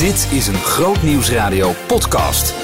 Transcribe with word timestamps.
Dit 0.00 0.28
is 0.32 0.46
een 0.46 0.54
Groot 0.54 1.02
Nieuwsradio 1.02 1.72
podcast. 1.86 2.54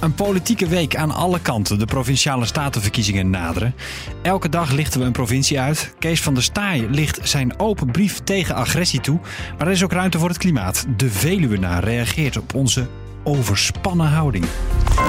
Een 0.00 0.14
politieke 0.14 0.66
week 0.68 0.96
aan 0.96 1.10
alle 1.10 1.40
kanten. 1.40 1.78
De 1.78 1.84
provinciale 1.84 2.44
statenverkiezingen 2.44 3.30
naderen. 3.30 3.74
Elke 4.22 4.48
dag 4.48 4.70
lichten 4.70 5.00
we 5.00 5.06
een 5.06 5.12
provincie 5.12 5.60
uit. 5.60 5.94
Kees 5.98 6.22
van 6.22 6.34
der 6.34 6.42
Staaij 6.42 6.86
ligt 6.90 7.28
zijn 7.28 7.58
open 7.60 7.90
brief 7.90 8.20
tegen 8.24 8.54
agressie 8.54 9.00
toe. 9.00 9.20
Maar 9.58 9.66
er 9.66 9.72
is 9.72 9.84
ook 9.84 9.92
ruimte 9.92 10.18
voor 10.18 10.28
het 10.28 10.38
klimaat. 10.38 10.86
De 10.96 11.10
Veluwenaar 11.10 11.84
reageert 11.84 12.36
op 12.36 12.54
onze 12.54 12.86
overspannen 13.24 14.08
houding. 14.08 14.44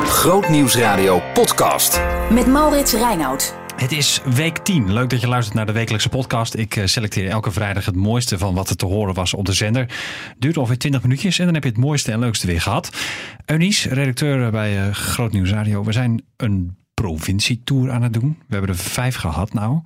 Groot 0.05 0.49
Nieuwsradio 0.49 1.21
podcast. 1.33 2.01
Met 2.29 2.47
Maurits 2.47 2.93
Reinoud. 2.93 3.64
Het 3.75 3.91
is 3.91 4.21
week 4.35 4.57
10. 4.57 4.93
Leuk 4.93 5.09
dat 5.09 5.21
je 5.21 5.27
luistert 5.27 5.55
naar 5.55 5.65
de 5.65 5.71
wekelijkse 5.71 6.09
podcast. 6.09 6.55
Ik 6.55 6.75
eh, 6.75 6.85
selecteer 6.85 7.29
elke 7.29 7.51
vrijdag 7.51 7.85
het 7.85 7.95
mooiste 7.95 8.37
van 8.37 8.53
wat 8.53 8.69
er 8.69 8.75
te 8.75 8.85
horen 8.85 9.13
was 9.13 9.33
op 9.33 9.45
de 9.45 9.53
zender. 9.53 9.93
Duurt 10.37 10.57
ongeveer 10.57 10.77
20 10.77 11.01
minuutjes 11.01 11.39
en 11.39 11.45
dan 11.45 11.53
heb 11.53 11.63
je 11.63 11.69
het 11.69 11.77
mooiste 11.77 12.11
en 12.11 12.19
leukste 12.19 12.47
weer 12.47 12.61
gehad. 12.61 12.89
Eunice, 13.45 13.93
redacteur 13.93 14.51
bij 14.51 14.87
uh, 14.87 14.93
Groot 14.93 15.31
Nieuws 15.31 15.51
Radio. 15.51 15.83
We 15.83 15.91
zijn 15.91 16.23
een 16.37 16.77
provincietour 16.93 17.91
aan 17.91 18.01
het 18.01 18.13
doen. 18.13 18.37
We 18.47 18.55
hebben 18.55 18.69
er 18.69 18.77
vijf 18.77 19.15
gehad 19.15 19.53
nou. 19.53 19.81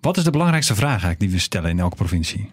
Wat 0.00 0.16
is 0.16 0.24
de 0.24 0.30
belangrijkste 0.30 0.74
vraag 0.74 0.90
eigenlijk 0.90 1.20
die 1.20 1.30
we 1.30 1.38
stellen 1.38 1.70
in 1.70 1.78
elke 1.78 1.96
provincie? 1.96 2.50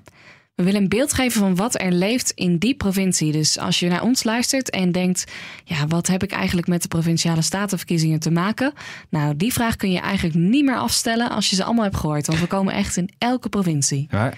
We 0.56 0.64
willen 0.64 0.82
een 0.82 0.90
beeld 0.90 1.14
geven 1.14 1.40
van 1.40 1.56
wat 1.56 1.82
er 1.82 1.92
leeft 1.92 2.32
in 2.32 2.58
die 2.58 2.76
provincie. 2.76 3.32
Dus 3.32 3.60
als 3.60 3.80
je 3.80 3.88
naar 3.90 4.02
ons 4.04 4.24
luistert 4.24 4.70
en 4.70 4.92
denkt: 4.92 5.32
ja, 5.64 5.88
wat 5.88 6.08
heb 6.08 6.24
ik 6.24 6.32
eigenlijk 6.32 6.68
met 6.68 6.82
de 6.82 6.88
provinciale 6.88 7.42
statenverkiezingen 7.42 8.20
te 8.20 8.32
maken? 8.32 8.74
Nou, 9.10 9.36
die 9.36 9.54
vraag 9.54 9.76
kun 9.76 9.92
je 9.92 10.00
eigenlijk 10.00 10.36
niet 10.36 10.66
meer 10.66 10.78
afstellen 10.78 11.30
als 11.30 11.50
je 11.50 11.56
ze 11.56 11.64
allemaal 11.64 11.84
hebt 11.84 11.96
gehoord. 11.98 12.28
Want 12.28 12.40
we 12.40 12.48
komen 12.48 12.74
echt 12.74 12.98
in 12.98 13.10
elke 13.18 13.50
provincie. 13.50 14.08
Ja, 14.12 14.34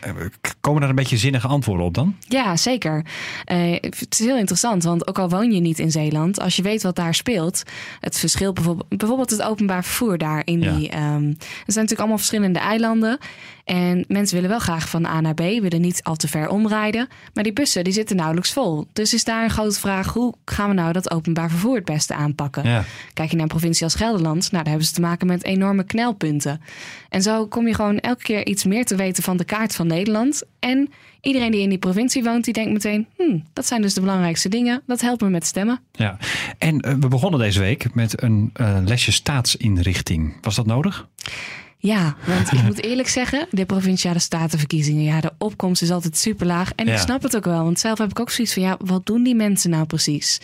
komen 0.61 0.81
daar 0.81 0.89
een 0.89 0.95
beetje 0.95 1.17
zinnige 1.17 1.48
antwoorden 1.48 1.85
op 1.85 1.94
dan? 1.94 2.16
Ja, 2.20 2.55
zeker. 2.58 3.05
Uh, 3.52 3.72
het 3.80 4.08
is 4.19 4.19
heel 4.25 4.38
interessant, 4.38 4.84
want 4.84 5.08
ook 5.08 5.19
al 5.19 5.30
woon 5.30 5.52
je 5.52 5.59
niet 5.61 5.80
in 5.80 5.91
Zeeland, 5.91 6.39
als 6.39 6.56
je 6.56 6.61
weet 6.61 6.84
wat 6.84 6.95
daar 6.95 7.16
speelt, 7.16 7.63
het 8.00 8.17
verschil 8.19 8.53
bijvoorbeeld, 8.53 8.97
bijvoorbeeld 8.97 9.30
het 9.30 9.41
openbaar 9.41 9.84
vervoer 9.84 10.17
daar 10.17 10.41
in 10.45 10.61
Ja. 10.61 10.75
die. 10.75 10.89
ehm, 10.89 11.02
er 11.03 11.11
zijn 11.23 11.36
natuurlijk 11.66 12.00
allemaal 12.00 12.17
verschillende 12.17 12.59
eilanden. 12.59 13.17
En 13.63 14.06
mensen 14.08 14.36
willen 14.36 14.50
wel 14.50 14.59
graag 14.59 14.89
van 14.89 15.06
A 15.06 15.22
naar 15.22 15.34
B, 15.34 15.39
willen 15.39 15.81
niet 15.81 16.03
al 16.08 16.16
te 16.16 16.27
ver 16.27 16.50
omrijden. 16.50 17.08
Maar 17.33 17.44
die 17.44 17.53
bussen 17.53 17.83
die 17.83 17.94
zitten 17.94 18.16
nauwelijks 18.16 18.53
vol. 18.53 18.88
Dus 18.94 19.13
is 19.13 19.23
daar 19.23 19.44
een 19.44 19.50
grote 19.50 19.80
vraag: 19.80 20.13
hoe 20.13 20.33
gaan 20.45 20.69
we 20.69 20.75
nou 20.75 20.91
dat 20.91 21.11
openbaar 21.11 21.50
vervoer 21.50 21.75
het 21.75 21.86
beste 21.86 22.13
aanpakken? 22.13 22.63
Ja. 22.63 22.83
Kijk 23.13 23.30
je 23.30 23.36
naar 23.36 23.44
een 23.44 23.52
provincie 23.52 23.83
als 23.83 23.95
Gelderland, 23.95 24.41
nou, 24.41 24.63
daar 24.63 24.72
hebben 24.72 24.88
ze 24.88 24.94
te 24.94 25.02
maken 25.02 25.28
met 25.28 25.44
enorme 25.44 25.83
knelpunten. 25.83 26.61
En 27.09 27.22
zo 27.22 27.47
kom 27.47 27.67
je 27.67 27.73
gewoon 27.73 28.00
elke 28.00 28.23
keer 28.23 28.45
iets 28.45 28.63
meer 28.63 28.85
te 28.85 28.95
weten 28.95 29.23
van 29.23 29.38
de 29.38 29.44
kaart 29.44 29.75
van 29.75 29.88
Nederland. 29.88 30.44
En 30.59 30.89
iedereen 31.22 31.52
die 31.52 31.61
in 31.61 31.69
die 31.69 31.78
provincie 31.78 32.23
woont, 32.23 32.44
die 32.44 32.53
denkt 32.53 32.72
meteen: 32.72 33.08
hm, 33.17 33.39
dat 33.53 33.66
zijn 33.66 33.81
dus 33.81 33.94
de 33.94 34.02
belangrijkste 34.02 34.50
dingen. 34.50 34.81
Dat 34.85 35.02
helpt 35.02 35.22
me 35.22 35.30
met 35.30 35.45
stemmen. 35.45 35.80
Ja. 35.91 36.17
En 36.58 36.80
eh, 36.80 36.94
we 36.94 37.08
begonnen 37.08 37.39
deze 37.39 37.59
week 37.59 37.94
met 37.94 38.22
een 38.22 38.50
eh, 38.53 38.78
lesje 38.85 39.11
staatsinrichting. 39.11 40.38
Was 40.41 40.55
dat 40.55 40.66
nodig? 40.66 41.08
Ja, 41.80 42.16
want 42.25 42.52
ik 42.53 42.64
moet 42.64 42.83
eerlijk 42.83 43.08
zeggen, 43.08 43.47
de 43.52 43.66
provinciale 43.66 44.20
statenverkiezingen, 44.20 45.03
ja, 45.03 45.22
de 45.22 45.31
opkomst 45.38 45.81
is 45.81 45.92
altijd 45.92 46.17
super 46.17 46.45
laag. 46.45 46.72
En 46.75 46.86
Ja. 46.86 46.94
ik 46.94 47.00
snap 47.00 47.23
het 47.23 47.36
ook 47.36 47.45
wel, 47.45 47.64
want 47.64 47.80
zelf 47.80 47.97
heb 47.97 48.09
ik 48.09 48.19
ook 48.19 48.30
zoiets 48.30 48.53
van, 48.53 48.64
ja, 48.64 48.78
wat 48.80 49.06
doen 49.06 49.23
die 49.23 49.36
mensen 49.36 49.69
nou 49.69 49.86
precies? 49.86 50.39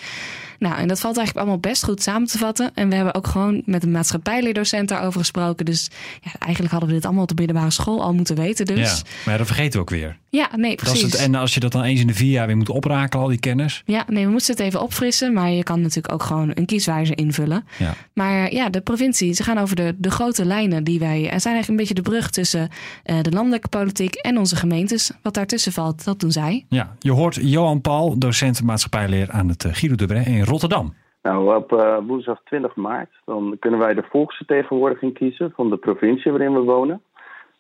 Nou, 0.60 0.76
en 0.76 0.88
dat 0.88 1.00
valt 1.00 1.18
eigenlijk 1.18 1.48
allemaal 1.48 1.72
best 1.72 1.84
goed 1.84 2.02
samen 2.02 2.28
te 2.28 2.38
vatten. 2.38 2.72
En 2.74 2.90
we 2.90 2.96
hebben 2.96 3.14
ook 3.14 3.28
gewoon 3.28 3.62
met 3.66 3.84
een 3.84 3.92
maatschappijleerdocent 3.92 4.90
daarover 4.90 5.20
gesproken. 5.20 5.66
Dus 5.66 5.90
ja, 6.22 6.32
eigenlijk 6.40 6.72
hadden 6.72 6.90
we 6.90 6.96
dit 6.96 7.06
allemaal 7.06 7.24
op 7.24 7.30
de 7.30 7.36
middelbare 7.36 7.72
school 7.72 8.04
al 8.04 8.14
moeten 8.14 8.36
weten. 8.36 8.66
Dus 8.66 8.98
Ja. 8.98 9.02
Maar 9.26 9.38
dat 9.38 9.48
vergeten 9.48 9.72
we 9.74 9.80
ook 9.80 9.90
weer. 9.90 10.18
ja, 10.30 10.50
nee, 10.56 10.76
Dat 10.76 10.86
is 10.86 10.92
precies. 10.92 11.12
het, 11.12 11.22
en 11.22 11.36
als 11.36 11.54
je 11.54 11.60
dat 11.60 11.72
dan 11.72 11.84
eens 11.84 12.00
in 12.00 12.08
de 12.08 12.14
vier 12.14 12.32
jaar 12.32 12.48
weer 12.48 12.58
moet 12.58 12.70
oprakelen, 12.70 13.24
al 13.24 13.30
die 13.30 13.40
kennis. 13.40 13.82
Ja, 13.86 14.06
nee, 14.08 14.26
we 14.26 14.32
moeten 14.32 14.52
het 14.52 14.60
even 14.60 14.82
opfrissen. 14.82 15.34
Maar 15.34 15.52
je 15.52 15.64
kan 15.64 15.82
natuurlijk 15.82 16.14
ook 16.14 16.24
gewoon 16.24 16.52
een 16.54 16.66
kieswijzer 16.66 17.18
invullen. 17.18 17.66
Ja. 17.78 17.94
Maar 18.14 18.54
ja, 18.54 18.70
de 18.70 18.82
provincie, 18.82 19.34
ze 19.34 19.44
gaan 19.44 19.58
over 19.58 19.76
de, 19.76 19.96
de 19.98 20.12
grote 20.12 20.46
lijnen 20.46 20.84
die 20.84 21.00
wij... 21.00 21.30
Er 21.30 21.42
zijn 21.42 21.54
eigenlijk 21.54 21.68
een 21.68 21.76
beetje 21.76 21.94
de 21.94 22.02
brug 22.02 22.30
tussen 22.30 22.70
eh, 23.04 23.22
de 23.22 23.32
landelijke 23.32 23.68
politiek 23.68 24.16
en 24.16 24.38
onze 24.38 24.56
gemeentes. 24.56 25.12
Wat 25.22 25.34
daartussen 25.34 25.72
valt, 25.72 26.04
dat 26.04 26.20
doen 26.20 26.32
zij. 26.32 26.66
Ja, 26.70 26.96
je 27.00 27.12
hoort 27.12 27.38
Johan 27.42 27.82
Paul, 27.82 28.18
docent 28.18 28.64
maatschappijleer 28.64 29.32
aan 29.32 29.50
het 29.50 29.66
eh, 29.66 29.74
Guido 29.74 29.96
de 29.96 30.06
Brij 30.06 30.24
Rotterdam. 30.44 30.94
Nou, 31.22 31.56
op 31.56 31.74
eh, 31.74 31.98
woensdag 32.08 32.42
20 32.44 32.76
maart 32.76 33.10
dan 33.26 33.58
kunnen 33.60 33.80
wij 33.80 33.94
de 33.94 34.04
volksvertegenwoordiging 34.10 35.14
kiezen 35.14 35.52
van 35.56 35.70
de 35.70 35.78
provincie 35.78 36.32
waarin 36.32 36.54
we 36.54 36.60
wonen. 36.60 37.02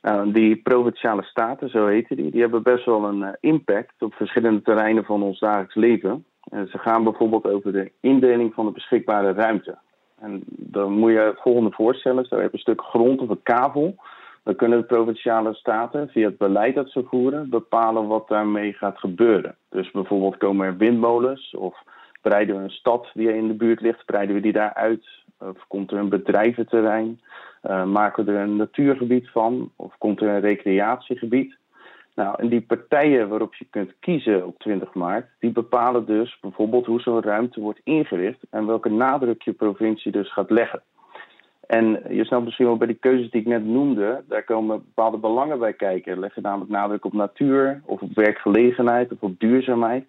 Nou, 0.01 0.31
die 0.31 0.55
provinciale 0.55 1.23
staten, 1.23 1.69
zo 1.69 1.87
heten 1.87 2.15
die, 2.15 2.31
die 2.31 2.41
hebben 2.41 2.63
best 2.63 2.85
wel 2.85 3.03
een 3.03 3.23
eh, 3.23 3.33
impact 3.39 3.93
op 3.99 4.13
verschillende 4.13 4.61
terreinen 4.61 5.05
van 5.05 5.23
ons 5.23 5.39
dagelijks 5.39 5.75
leven. 5.75 6.25
En 6.49 6.67
ze 6.67 6.77
gaan 6.77 7.03
bijvoorbeeld 7.03 7.47
over 7.47 7.71
de 7.71 7.91
indeling 7.99 8.53
van 8.53 8.65
de 8.65 8.71
beschikbare 8.71 9.33
ruimte. 9.33 9.77
En 10.19 10.43
dan 10.47 10.91
moet 10.91 11.11
je 11.11 11.19
het 11.19 11.41
volgende 11.41 11.71
voorstellen. 11.71 12.25
Stel 12.25 12.41
je 12.41 12.49
een 12.51 12.59
stuk 12.59 12.81
grond 12.81 13.21
of 13.21 13.29
een 13.29 13.43
kavel. 13.43 13.95
Dan 14.43 14.55
kunnen 14.55 14.79
de 14.79 14.85
provinciale 14.85 15.53
staten 15.53 16.09
via 16.09 16.27
het 16.27 16.37
beleid 16.37 16.75
dat 16.75 16.89
ze 16.89 17.03
voeren 17.09 17.49
bepalen 17.49 18.07
wat 18.07 18.27
daarmee 18.27 18.73
gaat 18.73 18.97
gebeuren. 18.97 19.55
Dus 19.69 19.91
bijvoorbeeld 19.91 20.37
komen 20.37 20.65
er 20.65 20.77
windmolens 20.77 21.55
of 21.55 21.83
breiden 22.23 22.55
we 22.55 22.63
een 22.63 22.69
stad 22.69 23.09
die 23.13 23.35
in 23.35 23.47
de 23.47 23.53
buurt 23.53 23.81
ligt, 23.81 24.05
breiden 24.05 24.35
we 24.35 24.41
die 24.41 24.51
daar 24.51 24.73
uit? 24.73 25.05
Of 25.39 25.67
komt 25.67 25.91
er 25.91 25.97
een 25.97 26.09
bedrijventerrein? 26.09 27.21
Eh, 27.61 27.83
maken 27.83 28.25
we 28.25 28.31
er 28.31 28.39
een 28.39 28.55
natuurgebied 28.55 29.29
van? 29.29 29.71
Of 29.75 29.97
komt 29.97 30.21
er 30.21 30.27
een 30.27 30.39
recreatiegebied? 30.39 31.55
Nou, 32.15 32.35
en 32.39 32.49
die 32.49 32.61
partijen 32.61 33.29
waarop 33.29 33.55
je 33.55 33.65
kunt 33.69 33.93
kiezen 33.99 34.45
op 34.45 34.59
20 34.59 34.93
maart, 34.93 35.25
die 35.39 35.51
bepalen 35.51 36.05
dus 36.05 36.37
bijvoorbeeld 36.41 36.85
hoe 36.85 37.01
zo'n 37.01 37.21
ruimte 37.21 37.59
wordt 37.59 37.81
ingericht 37.83 38.39
en 38.49 38.65
welke 38.65 38.89
nadruk 38.89 39.41
je 39.41 39.53
provincie 39.53 40.11
dus 40.11 40.33
gaat 40.33 40.49
leggen. 40.49 40.81
En 41.67 42.03
je 42.09 42.25
snapt 42.25 42.43
misschien 42.43 42.65
wel 42.65 42.77
bij 42.77 42.87
die 42.87 42.95
keuzes 42.99 43.31
die 43.31 43.41
ik 43.41 43.47
net 43.47 43.65
noemde, 43.65 44.23
daar 44.27 44.43
komen 44.43 44.83
bepaalde 44.83 45.17
belangen 45.17 45.59
bij 45.59 45.73
kijken. 45.73 46.19
Leg 46.19 46.35
je 46.35 46.41
namelijk 46.41 46.71
nadruk 46.71 47.05
op 47.05 47.13
natuur, 47.13 47.81
of 47.85 48.01
op 48.01 48.15
werkgelegenheid, 48.15 49.11
of 49.11 49.21
op 49.21 49.39
duurzaamheid. 49.39 50.05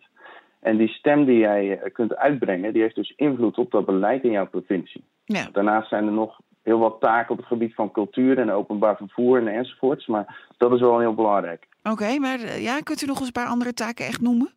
En 0.64 0.76
die 0.76 0.88
stem 0.88 1.24
die 1.24 1.38
jij 1.38 1.78
eh, 1.78 1.92
kunt 1.92 2.16
uitbrengen, 2.16 2.72
die 2.72 2.82
heeft 2.82 2.94
dus 2.94 3.12
invloed 3.16 3.58
op 3.58 3.70
dat 3.70 3.84
beleid 3.84 4.24
in 4.24 4.30
jouw 4.30 4.46
provincie. 4.46 5.04
Ja. 5.24 5.48
Daarnaast 5.52 5.88
zijn 5.88 6.06
er 6.06 6.12
nog 6.12 6.40
heel 6.62 6.78
wat 6.78 7.00
taken 7.00 7.30
op 7.30 7.36
het 7.36 7.46
gebied 7.46 7.74
van 7.74 7.90
cultuur 7.90 8.38
en 8.38 8.50
openbaar 8.50 8.96
vervoer 8.96 9.38
en 9.38 9.48
enzovoorts. 9.48 10.06
Maar 10.06 10.48
dat 10.56 10.72
is 10.72 10.80
wel 10.80 10.98
heel 10.98 11.14
belangrijk. 11.14 11.66
Oké, 11.82 12.18
maar 12.18 12.40
eh, 12.40 12.62
ja, 12.62 12.80
kunt 12.80 13.02
u 13.02 13.06
nog 13.06 13.18
eens 13.18 13.26
een 13.26 13.42
paar 13.42 13.46
andere 13.46 13.72
taken 13.74 14.06
echt 14.06 14.20
noemen? 14.20 14.50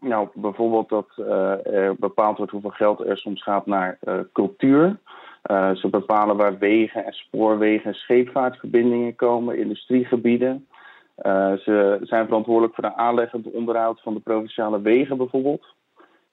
Nou, 0.00 0.28
bijvoorbeeld 0.34 0.88
dat 0.88 1.08
eh, 1.16 1.66
er 1.66 1.96
bepaald 1.98 2.36
wordt 2.36 2.52
hoeveel 2.52 2.70
geld 2.70 3.00
er 3.00 3.18
soms 3.18 3.42
gaat 3.42 3.66
naar 3.66 3.98
cultuur. 4.32 4.98
Eh, 5.42 5.70
ze 5.74 5.88
bepalen 5.88 6.36
waar 6.36 6.58
wegen 6.58 7.04
en 7.04 7.12
spoorwegen 7.12 7.86
en 7.86 7.94
scheepvaartverbindingen 7.94 9.14
komen, 9.14 9.58
industriegebieden. 9.58 10.66
Eh, 11.14 11.52
ze 11.52 11.98
zijn 12.02 12.26
verantwoordelijk 12.26 12.74
voor 12.74 12.84
de 12.84 12.96
aanleg 12.96 13.32
en 13.32 13.42
het 13.42 13.52
onderhoud 13.54 14.00
van 14.00 14.14
de 14.14 14.20
provinciale 14.20 14.80
wegen 14.80 15.16
bijvoorbeeld. 15.16 15.64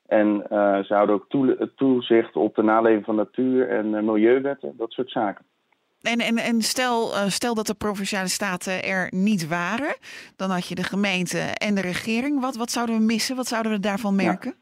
En 0.06 0.50
eh, 0.50 0.80
ze 0.80 0.94
houden 0.94 1.16
ook 1.16 1.26
toe- 1.30 1.72
toezicht 1.76 2.36
op 2.36 2.56
de 2.56 2.64
naleving 2.64 3.06
van 3.06 3.16
natuur- 3.16 3.70
en 3.70 3.96
eh, 3.96 4.02
milieuwetten, 4.02 4.74
dat 4.78 4.92
soort 4.92 5.12
zaken. 5.12 5.46
En, 6.02 6.20
en, 6.20 6.38
en 6.38 6.62
stel, 6.62 7.08
stel 7.28 7.54
dat 7.54 7.68
de 7.68 7.74
provinciale 7.74 8.28
staten 8.28 8.84
er 8.84 9.08
niet 9.10 9.48
waren, 9.48 9.96
dan 10.36 10.50
had 10.50 10.68
je 10.68 10.76
de 10.76 10.84
gemeente 10.84 11.38
en 11.40 11.76
de 11.76 11.82
regering. 11.82 12.42
Wat, 12.42 12.56
wat 12.56 12.72
zouden 12.72 12.98
we 12.98 13.04
missen? 13.04 13.36
Wat 13.36 13.48
zouden 13.48 13.72
we 13.72 13.80
daarvan 13.80 14.16
merken? 14.16 14.54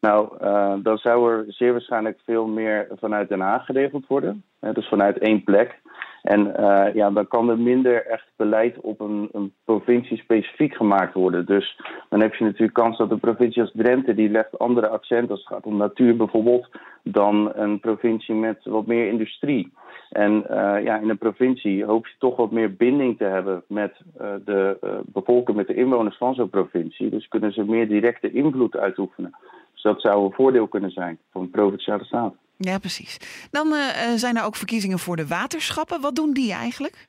Nou, 0.00 0.38
dan 0.82 0.98
zou 0.98 1.32
er 1.32 1.44
zeer 1.48 1.72
waarschijnlijk 1.72 2.20
veel 2.24 2.46
meer 2.46 2.88
vanuit 3.00 3.28
Den 3.28 3.40
Haag 3.40 3.64
geregeld 3.64 4.06
worden. 4.06 4.44
Dus 4.60 4.88
vanuit 4.88 5.18
één 5.18 5.44
plek. 5.44 5.80
En 6.28 6.56
eh, 6.56 6.94
ja, 6.94 7.10
dan 7.10 7.28
kan 7.28 7.50
er 7.50 7.58
minder 7.58 8.06
echt 8.06 8.26
beleid 8.36 8.80
op 8.80 9.00
een, 9.00 9.28
een 9.32 9.52
provincie 9.64 10.16
specifiek 10.18 10.74
gemaakt 10.74 11.14
worden. 11.14 11.46
Dus 11.46 11.80
dan 12.08 12.20
heb 12.20 12.34
je 12.34 12.44
natuurlijk 12.44 12.72
kans 12.72 12.98
dat 12.98 13.10
een 13.10 13.20
provincie 13.20 13.62
als 13.62 13.72
Drenthe, 13.74 14.14
die 14.14 14.30
legt 14.30 14.58
andere 14.58 14.88
accenten 14.88 15.30
als 15.30 15.38
het 15.38 15.48
gaat 15.48 15.66
om 15.66 15.76
natuur 15.76 16.16
bijvoorbeeld, 16.16 16.68
dan 17.02 17.52
een 17.54 17.80
provincie 17.80 18.34
met 18.34 18.64
wat 18.64 18.86
meer 18.86 19.08
industrie. 19.08 19.72
En 20.10 20.48
eh, 20.48 20.84
ja, 20.84 20.98
in 20.98 21.08
een 21.08 21.18
provincie 21.18 21.84
hoop 21.84 22.06
je 22.06 22.14
toch 22.18 22.36
wat 22.36 22.50
meer 22.50 22.74
binding 22.74 23.18
te 23.18 23.24
hebben 23.24 23.62
met 23.66 24.00
eh, 24.18 24.28
de 24.44 24.78
bevolking, 25.06 25.56
met 25.56 25.66
de 25.66 25.74
inwoners 25.74 26.16
van 26.16 26.34
zo'n 26.34 26.50
provincie. 26.50 27.10
Dus 27.10 27.28
kunnen 27.28 27.52
ze 27.52 27.64
meer 27.64 27.88
directe 27.88 28.30
invloed 28.30 28.76
uitoefenen. 28.76 29.34
Dus 29.78 29.92
dat 29.92 30.00
zou 30.00 30.24
een 30.24 30.32
voordeel 30.32 30.68
kunnen 30.68 30.90
zijn 30.90 31.18
voor 31.32 31.42
een 31.42 31.50
provinciale 31.50 32.04
staat. 32.04 32.34
Ja, 32.56 32.78
precies. 32.78 33.48
Dan 33.50 33.72
eh, 33.72 33.88
eh, 33.88 34.16
zijn 34.16 34.36
er 34.36 34.44
ook 34.44 34.56
verkiezingen 34.56 34.98
voor 34.98 35.16
de 35.16 35.26
waterschappen. 35.26 36.00
Wat 36.00 36.16
doen 36.16 36.32
die 36.32 36.52
eigenlijk? 36.52 37.08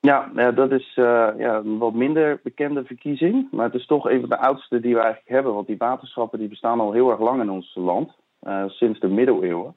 Ja, 0.00 0.30
ja 0.34 0.52
dat 0.52 0.72
is 0.72 0.92
eh, 0.94 1.28
ja, 1.38 1.54
een 1.54 1.78
wat 1.78 1.94
minder 1.94 2.40
bekende 2.42 2.84
verkiezing. 2.84 3.48
Maar 3.50 3.64
het 3.64 3.74
is 3.74 3.86
toch 3.86 4.10
een 4.10 4.20
van 4.20 4.28
de 4.28 4.38
oudste 4.38 4.80
die 4.80 4.94
we 4.94 5.00
eigenlijk 5.00 5.28
hebben. 5.28 5.54
Want 5.54 5.66
die 5.66 5.76
waterschappen 5.76 6.38
die 6.38 6.48
bestaan 6.48 6.80
al 6.80 6.92
heel 6.92 7.10
erg 7.10 7.20
lang 7.20 7.40
in 7.40 7.50
ons 7.50 7.74
land. 7.74 8.10
eh, 8.40 8.64
sinds 8.68 9.00
de 9.00 9.08
middeleeuwen. 9.08 9.74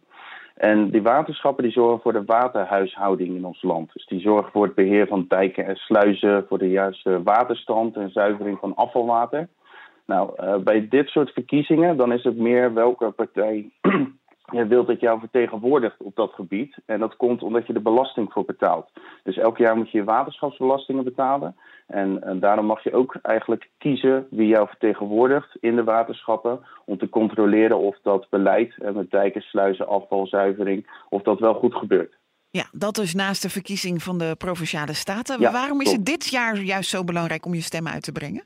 En 0.56 0.90
die 0.90 1.02
waterschappen 1.02 1.64
die 1.64 1.74
zorgen 1.74 2.02
voor 2.02 2.14
de 2.14 2.26
waterhuishouding 2.26 3.36
in 3.36 3.46
ons 3.46 3.62
land. 3.62 3.94
Dus 3.94 4.06
die 4.06 4.20
zorgen 4.20 4.52
voor 4.52 4.66
het 4.66 4.76
beheer 4.76 5.08
van 5.08 5.26
dijken 5.28 5.66
en 5.66 5.76
sluizen, 5.76 6.46
voor 6.48 6.58
de 6.58 6.70
juiste 6.70 7.24
waterstand 7.24 7.96
en 7.96 8.12
zuivering 8.12 8.60
van 8.60 8.76
afvalwater. 8.76 9.48
Nou, 10.10 10.32
uh, 10.38 10.58
bij 10.58 10.88
dit 10.88 11.08
soort 11.08 11.30
verkiezingen, 11.30 11.98
dan 11.98 12.14
is 12.14 12.24
het 12.24 12.38
meer 12.38 12.74
welke 12.74 13.12
partij 13.12 13.70
je 14.58 14.68
wilt 14.68 14.88
dat 14.88 15.00
jou 15.00 15.20
vertegenwoordigt 15.20 15.96
op 16.02 16.16
dat 16.16 16.34
gebied. 16.34 16.78
En 16.86 17.00
dat 17.00 17.16
komt 17.16 17.44
omdat 17.44 17.68
je 17.68 17.74
de 17.74 17.82
belasting 17.82 18.32
voor 18.32 18.46
betaalt. 18.46 18.90
Dus 19.24 19.38
elk 19.38 19.58
jaar 19.58 19.76
moet 19.78 19.92
je 19.92 19.98
je 19.98 20.04
waterschapsbelastingen 20.04 21.04
betalen. 21.04 21.56
En, 21.88 22.24
en, 22.24 22.40
daarom 22.40 22.66
mag 22.66 22.84
je 22.84 22.94
ook 22.94 23.16
eigenlijk 23.22 23.70
kiezen 23.78 24.28
wie 24.30 24.48
jou 24.48 24.68
vertegenwoordigt 24.68 25.58
in 25.60 25.76
de 25.76 25.84
waterschappen. 25.84 26.60
Om 26.86 26.98
te 26.98 27.10
controleren 27.10 27.78
of 27.78 27.98
dat 28.04 28.28
beleid 28.30 28.74
en 28.78 28.96
met 28.96 29.12
dijken, 29.12 29.42
sluizen, 29.42 29.88
afvalzuivering, 29.88 31.06
of 31.10 31.22
dat 31.22 31.40
wel 31.40 31.54
goed 31.54 31.76
gebeurt. 31.76 32.18
Ja, 32.50 32.66
dat 32.72 32.98
is 32.98 33.14
naast 33.14 33.42
de 33.42 33.50
verkiezing 33.50 34.04
van 34.04 34.18
de 34.18 34.36
provinciale 34.38 34.94
staten. 34.94 35.52
Waarom 35.52 35.82
is 35.82 35.92
het 35.92 36.06
dit 36.06 36.30
jaar 36.30 36.58
juist 36.58 36.90
zo 36.90 37.04
belangrijk 37.04 37.46
om 37.46 37.54
je 37.54 37.62
stem 37.62 37.88
uit 37.88 38.04
te 38.04 38.12
brengen? 38.12 38.44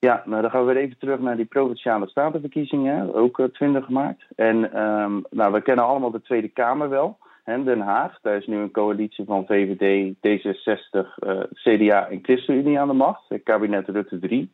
Ja, 0.00 0.22
nou 0.24 0.42
dan 0.42 0.50
gaan 0.50 0.66
we 0.66 0.72
weer 0.72 0.82
even 0.82 0.98
terug 0.98 1.20
naar 1.20 1.36
die 1.36 1.44
provinciale 1.44 2.08
statenverkiezingen, 2.08 3.14
ook 3.14 3.48
20 3.52 3.82
eh, 3.82 3.88
maart. 3.88 4.26
En 4.36 4.82
um, 4.82 5.24
nou, 5.30 5.52
we 5.52 5.62
kennen 5.62 5.84
allemaal 5.84 6.10
de 6.10 6.22
Tweede 6.22 6.48
Kamer 6.48 6.88
wel, 6.88 7.18
hè, 7.44 7.64
Den 7.64 7.80
Haag. 7.80 8.18
Daar 8.22 8.36
is 8.36 8.46
nu 8.46 8.56
een 8.56 8.70
coalitie 8.70 9.24
van 9.24 9.46
VVD, 9.46 10.14
D66, 10.14 11.24
uh, 11.26 11.40
CDA 11.52 12.08
en 12.08 12.18
ChristenUnie 12.22 12.80
aan 12.80 12.88
de 12.88 12.94
macht, 12.94 13.28
het 13.28 13.42
kabinet 13.42 13.88
Rutte 13.88 14.18
3. 14.18 14.52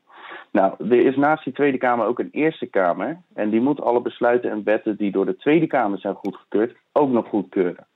Nou, 0.52 0.74
er 0.78 1.06
is 1.06 1.16
naast 1.16 1.44
die 1.44 1.52
Tweede 1.52 1.78
Kamer 1.78 2.06
ook 2.06 2.18
een 2.18 2.30
Eerste 2.32 2.66
Kamer. 2.66 3.20
En 3.34 3.50
die 3.50 3.60
moet 3.60 3.80
alle 3.80 4.00
besluiten 4.00 4.50
en 4.50 4.64
wetten 4.64 4.96
die 4.96 5.12
door 5.12 5.26
de 5.26 5.36
Tweede 5.36 5.66
Kamer 5.66 5.98
zijn 5.98 6.14
goedgekeurd, 6.14 6.76
ook 6.92 7.10
nog 7.10 7.28
goedkeuren. 7.28 7.86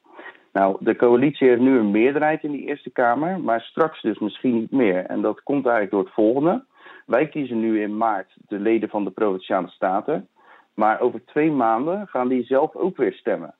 Nou, 0.52 0.76
de 0.80 0.96
coalitie 0.96 1.48
heeft 1.48 1.60
nu 1.60 1.78
een 1.78 1.90
meerderheid 1.90 2.42
in 2.42 2.50
die 2.50 2.66
Eerste 2.66 2.90
Kamer, 2.90 3.40
maar 3.40 3.60
straks 3.60 4.02
dus 4.02 4.18
misschien 4.18 4.54
niet 4.54 4.70
meer. 4.70 5.04
En 5.04 5.20
dat 5.20 5.42
komt 5.42 5.66
eigenlijk 5.66 5.90
door 5.90 6.04
het 6.04 6.14
volgende. 6.14 6.64
Wij 7.08 7.28
kiezen 7.28 7.60
nu 7.60 7.82
in 7.82 7.96
maart 7.96 8.36
de 8.48 8.58
leden 8.58 8.88
van 8.88 9.04
de 9.04 9.10
provinciale 9.10 9.68
staten. 9.68 10.28
Maar 10.74 11.00
over 11.00 11.24
twee 11.24 11.50
maanden 11.50 12.06
gaan 12.06 12.28
die 12.28 12.44
zelf 12.44 12.74
ook 12.74 12.96
weer 12.96 13.12
stemmen. 13.12 13.54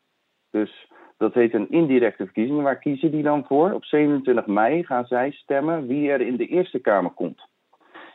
Dus 0.50 0.90
dat 1.16 1.34
heet 1.34 1.54
een 1.54 1.70
indirecte 1.70 2.24
verkiezing. 2.24 2.62
Waar 2.62 2.78
kiezen 2.78 3.10
die 3.10 3.22
dan 3.22 3.44
voor? 3.44 3.72
Op 3.72 3.84
27 3.84 4.46
mei 4.46 4.84
gaan 4.84 5.06
zij 5.06 5.30
stemmen 5.30 5.86
wie 5.86 6.10
er 6.10 6.20
in 6.20 6.36
de 6.36 6.46
Eerste 6.46 6.78
Kamer 6.78 7.10
komt. 7.10 7.40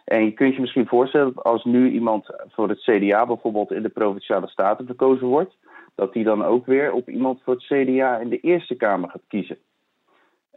En 0.05 0.23
je 0.23 0.31
kunt 0.31 0.53
je 0.53 0.61
misschien 0.61 0.87
voorstellen 0.87 1.33
dat 1.33 1.43
als 1.43 1.63
nu 1.63 1.89
iemand 1.91 2.29
voor 2.47 2.69
het 2.69 2.81
CDA 2.81 3.25
bijvoorbeeld 3.25 3.71
in 3.71 3.83
de 3.83 3.89
provinciale 3.89 4.47
staten 4.47 4.85
verkozen 4.85 5.27
wordt, 5.27 5.57
dat 5.95 6.13
die 6.13 6.23
dan 6.23 6.43
ook 6.43 6.65
weer 6.65 6.91
op 6.91 7.09
iemand 7.09 7.41
voor 7.43 7.53
het 7.53 7.63
CDA 7.63 8.17
in 8.17 8.29
de 8.29 8.39
Eerste 8.39 8.75
Kamer 8.75 9.09
gaat 9.09 9.27
kiezen. 9.27 9.57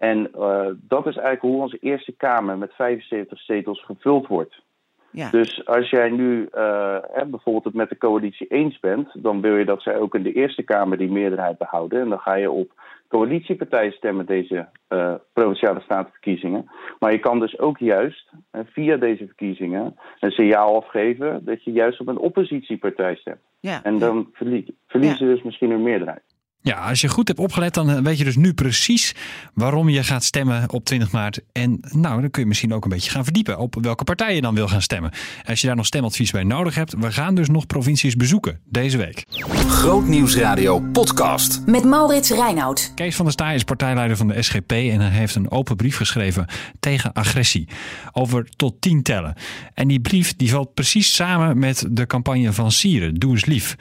En 0.07 0.31
uh, 0.37 0.67
dat 0.75 1.07
is 1.07 1.17
eigenlijk 1.17 1.41
hoe 1.41 1.63
onze 1.63 1.79
Eerste 1.81 2.13
Kamer 2.13 2.59
met 2.59 2.75
75 2.75 3.41
zetels 3.41 3.85
gevuld 3.85 4.27
wordt. 4.27 4.65
Ja. 5.11 5.31
Dus 5.31 5.67
als 5.67 5.91
jij 5.91 6.11
nu 6.11 6.49
uh, 6.55 6.99
bijvoorbeeld 7.27 7.65
het 7.65 7.75
met 7.75 7.89
de 7.89 7.99
coalitie 7.99 8.47
eens 8.47 8.81
bent, 8.81 9.09
dan 9.23 9.41
wil 9.41 9.57
je 9.57 9.65
dat 9.65 9.83
zij 9.83 9.99
ook 9.99 10.15
in 10.15 10.23
de 10.23 10.33
Eerste 10.33 10.63
Kamer 10.63 10.99
die 10.99 11.11
meerderheid 11.11 11.59
behouden. 11.59 12.01
En 12.01 12.09
dan 12.09 12.19
ga 12.19 12.35
je 12.35 12.51
op 12.51 12.73
coalitiepartijen 13.09 13.93
stemmen 13.93 14.27
deze 14.27 14.69
uh, 14.89 15.15
provinciale 15.33 15.81
statenverkiezingen. 15.81 16.71
Maar 16.99 17.13
je 17.13 17.19
kan 17.19 17.41
dus 17.41 17.59
ook 17.59 17.79
juist 17.79 18.31
uh, 18.33 18.61
via 18.65 18.97
deze 18.97 19.27
verkiezingen 19.27 19.97
een 20.21 20.31
signaal 20.31 20.77
afgeven 20.77 21.45
dat 21.45 21.65
je 21.65 21.73
juist 21.73 22.01
op 22.01 22.09
een 22.09 22.19
oppositiepartij 22.19 23.15
stemt. 23.15 23.45
Ja. 23.61 23.83
En 23.83 23.99
dan 23.99 24.29
verlie 24.33 24.77
verliezen 24.87 25.27
ja. 25.27 25.35
dus 25.35 25.43
misschien 25.43 25.71
een 25.71 25.83
meerderheid. 25.83 26.36
Ja, 26.61 26.89
als 26.89 27.01
je 27.01 27.09
goed 27.09 27.29
hebt 27.29 27.41
opgelet, 27.41 27.75
dan 27.75 27.91
eh, 27.91 27.99
weet 27.99 28.19
je 28.19 28.25
dus 28.25 28.37
nu 28.37 28.55
precies 28.55 29.15
waarom 29.55 29.89
je 29.89 30.05
gaat 30.05 30.25
stemmen 30.25 30.73
op 30.73 30.85
20 30.85 31.13
maart. 31.13 31.41
En 31.53 31.81
nou, 31.91 32.21
dan 32.21 32.31
kun 32.31 32.43
je 32.43 32.49
misschien 32.49 32.75
ook 32.75 32.85
een 32.85 32.91
beetje 32.91 33.11
gaan 33.11 33.25
verdiepen 33.25 33.59
op 33.59 33.77
welke 33.81 34.05
partij 34.05 34.35
je 34.35 34.41
dan 34.41 34.55
wil 34.55 34.69
gaan 34.69 34.83
stemmen. 34.83 35.11
Als 35.45 35.61
je 35.61 35.67
daar 35.67 35.77
nog 35.77 35.87
stemadvies 35.87 36.31
bij 36.31 36.45
nodig 36.45 36.75
hebt, 36.75 36.95
we 36.99 37.13
gaan 37.13 37.35
dus 37.35 37.49
nog 37.49 37.67
provincies 37.67 38.17
bezoeken 38.17 38.61
deze 38.65 38.97
week. 38.97 39.25
Grootnieuwsradio 39.69 40.81
podcast. 40.81 41.63
Met 41.67 41.85
Maurits 41.85 42.31
Reinoud. 42.31 42.93
Kees 42.95 43.17
van 43.17 43.25
der 43.25 43.35
Staaij 43.35 43.55
is 43.55 43.65
partijleider 43.65 44.17
van 44.17 44.29
de 44.29 44.43
SGP 44.43 44.73
en 44.73 45.01
hij 45.01 45.11
heeft 45.11 45.35
een 45.35 45.51
open 45.51 45.77
brief 45.77 45.97
geschreven 45.97 46.47
tegen 46.81 47.13
agressie. 47.13 47.69
Over 48.13 48.49
tot 48.57 48.81
10 48.81 49.03
tellen. 49.03 49.35
En 49.75 49.89
die 49.89 50.01
brief 50.01 50.37
die 50.37 50.51
valt 50.51 50.75
precies 50.75 51.15
samen 51.15 51.59
met 51.59 51.87
de 51.91 52.07
campagne 52.07 52.53
van 52.53 52.73
Sieren, 52.73 53.15
Doe 53.15 53.33
eens 53.33 53.45
lief. 53.45 53.77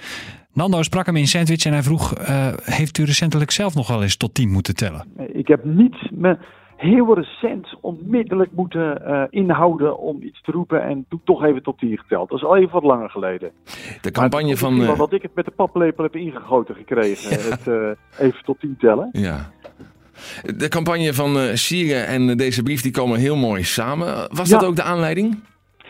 Nando 0.56 0.84
sprak 0.84 1.06
hem 1.06 1.16
in 1.16 1.28
Sandwich 1.28 1.66
en 1.66 1.72
hij 1.72 1.84
vroeg: 1.84 2.20
uh, 2.20 2.48
Heeft 2.64 2.98
u 2.98 3.04
recentelijk 3.04 3.52
zelf 3.52 3.76
nog 3.76 3.88
wel 3.88 4.02
eens 4.02 4.18
tot 4.18 4.34
10 4.34 4.50
moeten 4.50 4.76
tellen? 4.76 5.06
Ik 5.34 5.48
heb 5.48 5.64
niet 5.64 6.12
me 6.12 6.38
heel 6.76 7.16
recent 7.16 7.68
onmiddellijk 7.82 8.52
moeten 8.52 9.02
uh, 9.08 9.24
inhouden 9.30 9.98
om 9.98 10.22
iets 10.22 10.42
te 10.42 10.52
roepen 10.52 10.84
en 10.84 11.06
toen 11.10 11.22
toch 11.24 11.44
even 11.44 11.64
tot 11.64 11.78
10 11.78 11.98
geteld. 11.98 12.30
Dat 12.30 12.38
is 12.38 12.44
al 12.44 12.58
even 12.58 12.72
wat 12.72 12.84
langer 12.84 13.10
geleden. 13.10 13.52
De 14.02 14.12
campagne 14.12 14.58
van. 14.58 14.82
Uh... 14.82 14.98
dat 14.98 15.14
ik 15.14 15.22
het 15.22 15.36
met 15.36 15.46
de 15.46 15.52
paplepel 15.52 16.04
heb 16.04 16.16
ingegoten 16.16 16.76
gekregen, 16.76 17.30
ja. 17.30 17.56
het 17.56 17.98
even 18.20 18.44
tot 18.44 18.60
10 18.60 18.76
tellen. 18.80 19.10
Ja. 19.12 19.52
De 20.56 20.68
campagne 20.68 21.14
van 21.14 21.58
Sieren 21.58 22.08
en 22.08 22.38
deze 22.38 22.64
brief 22.64 22.82
die 22.82 22.92
komen 22.92 23.20
heel 23.20 23.36
mooi 23.36 23.64
samen. 23.64 24.28
Was 24.32 24.50
dat 24.50 24.66
ook 24.66 24.76
de 24.76 24.84
aanleiding? 24.84 25.38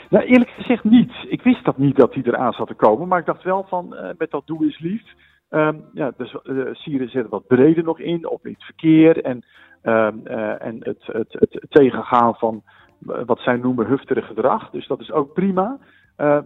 Nou, 0.10 0.26
eerlijk 0.26 0.50
gezegd 0.50 0.84
niet. 0.84 1.12
Ik 1.28 1.42
wist 1.42 1.66
dat 1.66 1.78
niet 1.78 1.96
dat 1.96 2.14
hij 2.14 2.24
eraan 2.24 2.54
zat 2.54 2.68
te 2.68 2.74
komen. 2.74 3.08
Maar 3.08 3.20
ik 3.20 3.26
dacht 3.26 3.44
wel 3.44 3.64
van, 3.64 3.94
uh, 3.94 4.10
met 4.18 4.32
dat 4.32 4.48
doe 4.48 4.68
is 4.68 4.80
lief. 4.80 5.04
Um, 5.50 5.84
ja, 5.94 6.12
dus 6.18 6.36
uh, 6.44 6.74
Sieren 6.74 7.10
zit 7.10 7.30
wat 7.30 7.48
breder 7.48 7.84
nog 7.84 8.00
in, 8.00 8.30
op 8.30 8.44
het 8.44 8.64
verkeer 8.64 9.24
en, 9.24 9.46
um, 9.84 10.22
uh, 10.28 10.66
en 10.66 10.78
het, 10.80 11.04
het, 11.06 11.34
het, 11.34 11.66
tegengaan 11.70 12.36
van 12.36 12.64
wat 13.00 13.40
zij 13.40 13.56
noemen 13.56 13.88
hufterig 13.88 14.28
gedrag. 14.28 14.70
Dus 14.70 14.88
dat 14.88 15.00
is 15.00 15.12
ook 15.12 15.34
prima. 15.34 15.78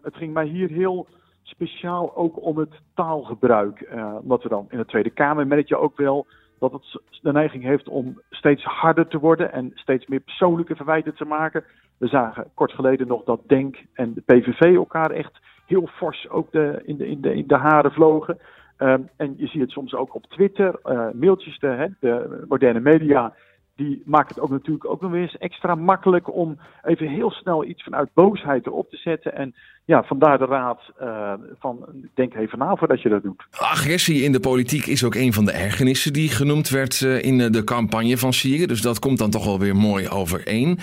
het 0.01 0.15
ging 0.15 0.33
mij 0.33 0.45
hier 0.45 0.69
heel 0.69 1.07
speciaal 1.43 2.15
ook 2.15 2.45
om 2.45 2.57
het 2.57 2.81
taalgebruik. 2.93 3.89
wat 4.23 4.43
we 4.43 4.49
dan 4.49 4.65
in 4.69 4.77
de 4.77 4.85
Tweede 4.85 5.09
Kamer 5.09 5.47
merk 5.47 5.67
je 5.67 5.77
ook 5.77 5.97
wel 5.97 6.27
dat 6.59 6.71
het 6.71 7.01
de 7.21 7.31
neiging 7.31 7.63
heeft 7.63 7.87
om 7.87 8.21
steeds 8.29 8.63
harder 8.63 9.07
te 9.07 9.19
worden 9.19 9.51
en 9.51 9.71
steeds 9.73 10.07
meer 10.07 10.19
persoonlijke 10.19 10.75
verwijten 10.75 11.15
te 11.15 11.25
maken. 11.25 11.63
We 11.99 12.07
zagen 12.07 12.51
kort 12.53 12.71
geleden 12.71 13.07
nog 13.07 13.23
dat 13.23 13.41
Denk 13.47 13.77
en 13.93 14.13
de 14.13 14.21
PVV 14.21 14.75
elkaar 14.75 15.11
echt 15.11 15.39
heel 15.65 15.87
fors 15.87 16.29
ook 16.29 16.51
de, 16.51 16.81
in, 16.85 16.97
de, 16.97 17.07
in, 17.07 17.21
de, 17.21 17.35
in 17.35 17.47
de 17.47 17.55
haren 17.55 17.91
vlogen. 17.91 18.37
Um, 18.77 19.09
en 19.17 19.33
je 19.37 19.47
ziet 19.47 19.61
het 19.61 19.71
soms 19.71 19.93
ook 19.93 20.15
op 20.15 20.25
Twitter, 20.25 20.79
uh, 20.85 21.07
mailtjes, 21.13 21.59
de, 21.59 21.67
hè, 21.67 21.87
de 21.99 22.45
moderne 22.47 22.79
media 22.79 23.33
die 23.79 24.01
maakt 24.05 24.29
het 24.29 24.39
ook 24.39 24.49
natuurlijk 24.49 24.85
ook 24.85 25.01
nog 25.01 25.13
eens 25.13 25.37
extra 25.37 25.75
makkelijk 25.75 26.33
om 26.35 26.59
even 26.83 27.07
heel 27.07 27.31
snel 27.31 27.65
iets 27.65 27.83
vanuit 27.83 28.09
boosheid 28.13 28.65
erop 28.65 28.89
te 28.89 28.97
zetten. 28.97 29.35
En 29.35 29.55
ja, 29.85 30.03
vandaar 30.03 30.37
de 30.37 30.45
raad 30.45 30.81
uh, 31.01 31.33
van 31.59 31.85
denk 32.13 32.33
even 32.33 32.59
na 32.59 32.75
voordat 32.75 33.01
je 33.01 33.09
dat 33.09 33.23
doet. 33.23 33.45
Agressie 33.51 34.23
in 34.23 34.31
de 34.31 34.39
politiek 34.39 34.85
is 34.85 35.03
ook 35.03 35.15
een 35.15 35.33
van 35.33 35.45
de 35.45 35.51
ergernissen 35.51 36.13
die 36.13 36.29
genoemd 36.29 36.69
werd 36.69 37.01
uh, 37.01 37.23
in 37.23 37.37
de 37.51 37.63
campagne 37.63 38.17
van 38.17 38.33
Sieren. 38.33 38.67
Dus 38.67 38.81
dat 38.81 38.99
komt 38.99 39.17
dan 39.17 39.29
toch 39.29 39.45
wel 39.45 39.59
weer 39.59 39.75
mooi 39.75 40.09
overeen. 40.09 40.77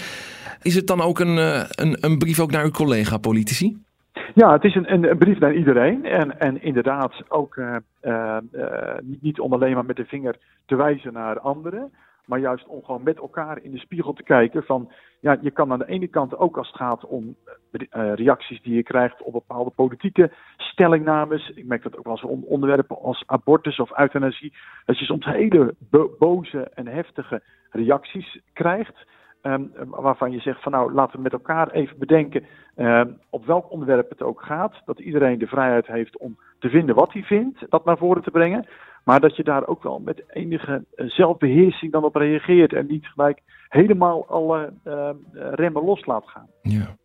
Is 0.62 0.74
het 0.74 0.86
dan 0.86 1.00
ook 1.00 1.18
een, 1.18 1.36
een, 1.82 1.96
een 2.00 2.18
brief 2.18 2.40
ook 2.40 2.50
naar 2.50 2.64
uw 2.64 2.70
collega-politici? 2.70 3.76
Ja, 4.34 4.52
het 4.52 4.64
is 4.64 4.74
een, 4.74 4.92
een, 4.92 5.10
een, 5.10 5.18
brief 5.18 5.38
naar 5.38 5.54
iedereen. 5.54 6.04
En, 6.04 6.40
en 6.40 6.62
inderdaad 6.62 7.12
ook 7.28 7.56
uh, 7.56 7.76
uh, 8.02 8.36
niet 9.02 9.40
om 9.40 9.52
alleen 9.52 9.74
maar 9.74 9.84
met 9.84 9.96
de 9.96 10.04
vinger 10.04 10.36
te 10.66 10.76
wijzen 10.76 11.12
naar 11.12 11.40
anderen. 11.40 11.92
Maar 12.26 12.38
juist 12.38 12.66
om 12.66 12.84
gewoon 12.84 13.02
met 13.02 13.16
elkaar 13.16 13.62
in 13.62 13.70
de 13.70 13.78
spiegel 13.78 14.12
te 14.12 14.22
kijken 14.22 14.62
van, 14.62 14.92
ja, 15.20 15.38
je 15.40 15.50
kan 15.50 15.72
aan 15.72 15.78
de 15.78 15.88
ene 15.88 16.06
kant 16.06 16.36
ook 16.36 16.56
als 16.56 16.66
het 16.66 16.76
gaat 16.76 17.04
om 17.04 17.36
uh, 17.72 18.14
reacties 18.14 18.62
die 18.62 18.74
je 18.74 18.82
krijgt 18.82 19.22
op 19.22 19.32
bepaalde 19.32 19.70
politieke 19.70 20.32
stellingnames. 20.56 21.48
Ik 21.48 21.66
merk 21.66 21.82
dat 21.82 21.96
ook 21.96 22.04
wel 22.04 22.12
eens 22.12 22.44
onderwerpen 22.46 22.98
als 22.98 23.22
abortus 23.26 23.80
of 23.80 23.98
euthanasie. 23.98 24.52
Dat 24.84 24.98
je 24.98 25.04
soms 25.04 25.24
hele 25.24 25.74
boze 26.18 26.70
en 26.74 26.86
heftige 26.86 27.42
reacties 27.70 28.40
krijgt. 28.52 29.06
Um, 29.46 29.70
waarvan 29.90 30.32
je 30.32 30.40
zegt 30.40 30.62
van 30.62 30.72
nou 30.72 30.92
laten 30.92 31.16
we 31.16 31.22
met 31.22 31.32
elkaar 31.32 31.70
even 31.70 31.98
bedenken 31.98 32.44
um, 32.76 33.18
op 33.30 33.46
welk 33.46 33.70
onderwerp 33.70 34.10
het 34.10 34.22
ook 34.22 34.42
gaat. 34.42 34.74
Dat 34.84 34.98
iedereen 34.98 35.38
de 35.38 35.46
vrijheid 35.46 35.86
heeft 35.86 36.18
om 36.18 36.38
te 36.58 36.68
vinden 36.68 36.94
wat 36.94 37.12
hij 37.12 37.22
vindt, 37.22 37.58
dat 37.68 37.84
naar 37.84 37.98
voren 37.98 38.22
te 38.22 38.30
brengen. 38.30 38.66
Maar 39.04 39.20
dat 39.20 39.36
je 39.36 39.44
daar 39.44 39.66
ook 39.66 39.82
wel 39.82 39.98
met 40.04 40.22
enige 40.32 40.84
eh, 40.94 41.06
zelfbeheersing 41.08 41.92
dan 41.92 42.04
op 42.04 42.14
reageert. 42.14 42.72
En 42.72 42.86
niet 42.86 43.06
gelijk 43.06 43.40
helemaal 43.68 44.26
alle 44.28 44.72
uh, 44.84 45.10
remmen 45.50 45.84
los 45.84 46.06
laat 46.06 46.24
gaan. 46.26 46.46
Ja. 46.62 46.96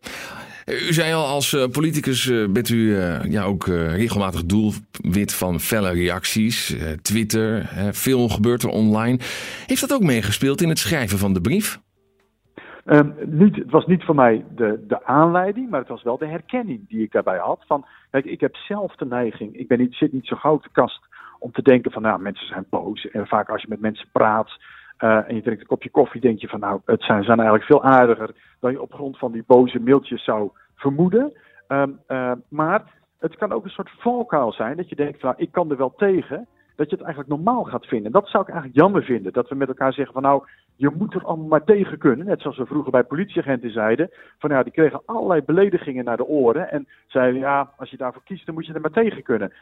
U 0.66 0.92
zei 0.92 1.12
al, 1.12 1.26
als 1.26 1.52
uh, 1.52 1.66
politicus 1.66 2.26
uh, 2.26 2.48
bent 2.48 2.68
u 2.68 2.96
ja, 3.28 3.44
ook 3.44 3.66
regelmatig 3.66 4.44
doelwit 4.44 5.34
van 5.34 5.60
felle 5.60 5.90
reacties. 5.92 6.76
Twitter, 7.02 7.70
veel 7.92 8.28
gebeurt 8.28 8.62
er 8.62 8.68
online. 8.68 9.18
Heeft 9.66 9.80
dat 9.80 9.92
ook 9.92 10.02
meegespeeld 10.02 10.60
in 10.60 10.68
het 10.68 10.78
schrijven 10.78 11.18
van 11.18 11.32
de 11.32 11.40
brief? 11.40 11.80
Um, 12.86 13.14
niet, 13.24 13.56
het 13.56 13.70
was 13.70 13.86
niet 13.86 14.04
voor 14.04 14.14
mij 14.14 14.44
de, 14.54 14.84
de 14.86 15.04
aanleiding, 15.04 15.70
maar 15.70 15.80
het 15.80 15.88
was 15.88 16.02
wel 16.02 16.18
de 16.18 16.26
herkenning 16.26 16.88
die 16.88 17.02
ik 17.02 17.12
daarbij 17.12 17.38
had. 17.38 17.64
Van, 17.66 17.84
kijk, 18.10 18.24
ik 18.24 18.40
heb 18.40 18.56
zelf 18.56 18.96
de 18.96 19.06
neiging, 19.06 19.56
ik 19.56 19.68
ben 19.68 19.78
niet, 19.78 19.94
zit 19.94 20.12
niet 20.12 20.26
zo 20.26 20.36
gauw 20.36 20.58
te 20.58 20.68
kast 20.72 21.00
om 21.38 21.52
te 21.52 21.62
denken 21.62 21.92
van, 21.92 22.02
nou, 22.02 22.20
mensen 22.20 22.46
zijn 22.46 22.66
boos. 22.70 23.10
En 23.10 23.26
vaak 23.26 23.48
als 23.48 23.62
je 23.62 23.68
met 23.68 23.80
mensen 23.80 24.08
praat 24.12 24.50
uh, 24.98 25.28
en 25.28 25.34
je 25.34 25.42
drinkt 25.42 25.60
een 25.60 25.66
kopje 25.66 25.90
koffie, 25.90 26.20
denk 26.20 26.40
je 26.40 26.48
van, 26.48 26.60
nou, 26.60 26.80
het 26.84 27.02
zijn, 27.02 27.24
zijn 27.24 27.38
eigenlijk 27.38 27.68
veel 27.68 27.84
aardiger 27.84 28.34
dan 28.60 28.70
je 28.70 28.82
op 28.82 28.92
grond 28.92 29.18
van 29.18 29.32
die 29.32 29.44
boze 29.46 29.80
mailtjes 29.80 30.24
zou 30.24 30.50
vermoeden. 30.74 31.32
Ehm, 31.66 31.90
eh, 32.06 32.32
maar 32.48 32.82
het 33.18 33.36
kan 33.36 33.52
ook 33.52 33.64
een 33.64 33.70
soort 33.70 33.90
valkuil 33.98 34.52
zijn 34.52 34.76
dat 34.76 34.88
je 34.88 34.96
denkt, 34.96 35.20
van, 35.20 35.28
nou, 35.28 35.42
ik 35.42 35.52
kan 35.52 35.70
er 35.70 35.76
wel 35.76 35.94
tegen. 35.96 36.46
Dat 36.76 36.90
je 36.90 36.96
het 36.96 37.04
eigenlijk 37.04 37.34
normaal 37.34 37.64
gaat 37.64 37.86
vinden. 37.86 38.12
Dat 38.12 38.28
zou 38.28 38.42
ik 38.42 38.48
eigenlijk 38.48 38.80
jammer 38.80 39.02
vinden. 39.02 39.32
Dat 39.32 39.48
we 39.48 39.54
met 39.54 39.68
elkaar 39.68 39.92
zeggen 39.92 40.12
van 40.12 40.22
nou, 40.22 40.44
je 40.82 40.90
moet 40.98 41.14
er 41.14 41.24
allemaal 41.24 41.46
maar 41.46 41.64
tegen 41.64 41.98
kunnen. 41.98 42.26
Net 42.26 42.40
zoals 42.40 42.56
we 42.56 42.66
vroeger 42.66 42.90
bij 42.90 43.04
politieagenten 43.04 43.70
zeiden. 43.70 44.10
Van 44.38 44.50
ja, 44.50 44.62
die 44.62 44.72
kregen 44.72 45.02
allerlei 45.04 45.42
beledigingen 45.42 46.04
naar 46.04 46.16
de 46.16 46.26
oren. 46.26 46.70
En 46.70 46.88
zeiden 47.06 47.40
ja, 47.40 47.70
als 47.76 47.90
je 47.90 47.96
daarvoor 47.96 48.22
kiest, 48.24 48.46
dan 48.46 48.54
moet 48.54 48.66
je 48.66 48.72
er 48.72 48.80
maar 48.80 48.90
tegen 48.90 49.22
kunnen. 49.22 49.52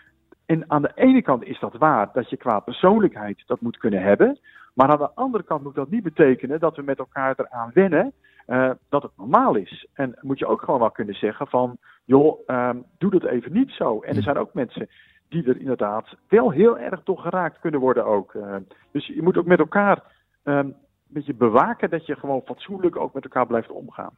En 0.47 0.65
aan 0.67 0.83
de 0.83 0.93
ene 0.95 1.23
kant 1.23 1.45
is 1.45 1.59
dat 1.59 1.77
waar, 1.77 2.11
dat 2.13 2.31
je 2.31 2.37
qua 2.37 2.61
persoonlijkheid 2.61 3.43
dat 3.47 3.61
moet 3.61 3.79
kunnen 3.79 4.03
hebben. 4.03 4.39
Maar 4.75 4.89
aan 4.89 4.99
de 4.99 5.15
andere 5.15 5.45
kant 5.45 5.63
moet 5.63 5.75
dat 5.75 5.91
niet 5.91 6.03
betekenen 6.03 6.61
dat 6.61 6.77
we 6.77 6.83
met 6.83 6.99
elkaar 6.99 7.35
eraan 7.37 7.71
wennen 7.75 8.13
uh, 8.47 8.71
dat 8.89 9.03
het 9.03 9.13
normaal 9.17 9.55
is. 9.55 9.87
En 9.93 10.19
moet 10.21 10.39
je 10.39 10.47
ook 10.47 10.61
gewoon 10.61 10.81
wel 10.81 10.91
kunnen 10.91 11.15
zeggen 11.15 11.47
van, 11.47 11.77
joh, 12.05 12.39
um, 12.47 12.85
doe 12.99 13.11
dat 13.11 13.25
even 13.25 13.53
niet 13.53 13.71
zo. 13.71 14.01
En 14.01 14.17
er 14.17 14.23
zijn 14.23 14.39
ook 14.39 14.55
mensen 14.55 14.89
die 15.29 15.45
er 15.45 15.61
inderdaad 15.61 16.17
wel 16.29 16.51
heel 16.51 16.79
erg 16.79 17.03
door 17.03 17.19
geraakt 17.19 17.61
kunnen 17.61 17.81
worden 17.81 18.05
ook. 18.05 18.35
Uh, 18.35 18.57
dus 18.93 19.07
je 19.07 19.23
moet 19.23 19.37
ook 19.37 19.47
met 19.47 19.59
elkaar 19.59 20.03
een 20.43 20.75
beetje 21.13 21.35
bewaken 21.35 21.91
dat 21.91 22.07
je 22.07 22.17
gewoon 22.17 22.43
fatsoenlijk 22.45 22.97
ook 22.97 23.15
met 23.15 23.25
elkaar 23.25 23.47
blijft 23.47 23.71
omgaan. 23.71 24.11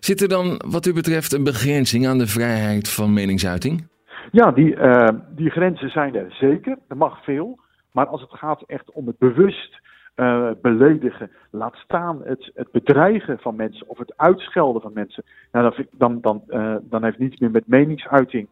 Zit 0.00 0.20
er 0.20 0.28
dan 0.28 0.60
wat 0.68 0.86
u 0.86 0.92
betreft 0.92 1.32
een 1.32 1.44
begrenzing 1.44 2.06
aan 2.06 2.18
de 2.18 2.26
vrijheid 2.26 2.90
van 2.90 3.12
meningsuiting? 3.12 3.88
Ja, 4.32 4.50
die, 4.50 4.76
uh, 4.76 5.08
die 5.30 5.50
grenzen 5.50 5.90
zijn 5.90 6.14
er 6.14 6.32
zeker. 6.32 6.78
Er 6.88 6.96
mag 6.96 7.24
veel. 7.24 7.58
Maar 7.92 8.06
als 8.06 8.20
het 8.20 8.32
gaat 8.32 8.62
echt 8.66 8.90
om 8.92 9.06
het 9.06 9.18
bewust 9.18 9.80
uh, 10.16 10.50
beledigen, 10.62 11.30
laat 11.50 11.74
staan 11.74 12.20
het, 12.24 12.50
het 12.54 12.70
bedreigen 12.70 13.38
van 13.38 13.56
mensen 13.56 13.88
of 13.88 13.98
het 13.98 14.16
uitschelden 14.16 14.82
van 14.82 14.92
mensen, 14.92 15.24
nou, 15.52 15.74
dan, 15.74 15.86
dan, 15.92 16.20
dan, 16.20 16.42
uh, 16.48 16.76
dan 16.82 17.04
heeft 17.04 17.18
niets 17.18 17.40
meer 17.40 17.50
met 17.50 17.66
meningsuiting 17.66 18.48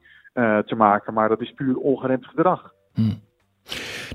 te 0.66 0.74
maken, 0.76 1.14
maar 1.14 1.28
dat 1.28 1.40
is 1.40 1.52
puur 1.52 1.76
ongeremd 1.76 2.26
gedrag. 2.26 2.74
Hmm. 2.94 3.20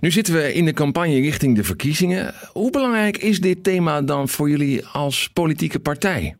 Nu 0.01 0.11
zitten 0.11 0.33
we 0.33 0.53
in 0.53 0.65
de 0.65 0.73
campagne 0.73 1.19
richting 1.19 1.55
de 1.55 1.63
verkiezingen. 1.63 2.33
Hoe 2.53 2.71
belangrijk 2.71 3.17
is 3.17 3.39
dit 3.39 3.63
thema 3.63 4.01
dan 4.01 4.27
voor 4.27 4.49
jullie 4.49 4.85
als 4.85 5.29
politieke 5.33 5.79
partij? 5.79 6.35